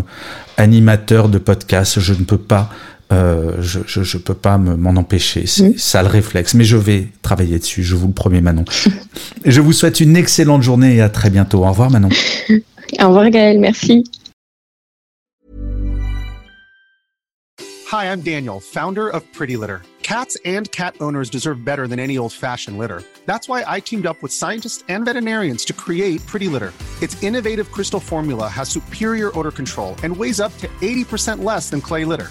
animateur 0.56 1.28
de 1.28 1.38
podcast. 1.38 1.98
Je 1.98 2.14
ne 2.14 2.22
peux 2.24 2.38
pas, 2.38 2.70
euh, 3.12 3.56
je, 3.60 3.80
je, 3.86 4.02
je 4.02 4.18
peux 4.18 4.34
pas 4.34 4.58
me- 4.58 4.76
m'en 4.76 4.90
empêcher. 4.90 5.46
C'est 5.46 5.78
ça 5.78 6.02
le 6.02 6.08
réflexe, 6.08 6.54
mais 6.54 6.64
je 6.64 6.76
vais 6.76 7.08
travailler 7.22 7.58
dessus. 7.58 7.82
Je 7.82 7.94
vous 7.94 8.08
le 8.08 8.12
promets, 8.12 8.40
Manon. 8.40 8.64
Je 9.44 9.60
vous 9.60 9.72
souhaite 9.72 10.00
une 10.00 10.16
excellente 10.16 10.62
journée 10.62 10.96
et 10.96 11.00
à 11.00 11.08
très 11.08 11.30
bientôt. 11.30 11.64
Au 11.64 11.68
revoir, 11.70 11.90
Manon. 11.90 12.08
Au 13.00 13.08
revoir 13.08 13.30
Gaël, 13.30 13.58
merci. 13.60 14.04
Hi, 17.92 18.06
I'm 18.06 18.20
Daniel, 18.20 18.58
founder 18.60 19.08
of 19.08 19.22
Pretty 19.32 19.56
Litter. 19.56 19.82
Cats 20.02 20.36
and 20.44 20.70
cat 20.72 20.94
owners 21.00 21.30
deserve 21.30 21.64
better 21.64 21.86
than 21.88 21.98
any 21.98 22.18
old 22.18 22.32
fashioned 22.32 22.78
litter. 22.78 23.02
That's 23.26 23.48
why 23.48 23.64
I 23.66 23.80
teamed 23.80 24.06
up 24.06 24.22
with 24.22 24.32
scientists 24.32 24.84
and 24.88 25.04
veterinarians 25.04 25.64
to 25.66 25.72
create 25.72 26.24
Pretty 26.26 26.48
Litter. 26.48 26.72
Its 27.02 27.20
innovative 27.22 27.70
crystal 27.72 28.00
formula 28.00 28.48
has 28.48 28.68
superior 28.68 29.36
odor 29.38 29.50
control 29.50 29.96
and 30.04 30.16
weighs 30.16 30.40
up 30.40 30.56
to 30.58 30.68
80% 30.80 31.42
less 31.44 31.70
than 31.70 31.80
clay 31.80 32.04
litter. 32.04 32.30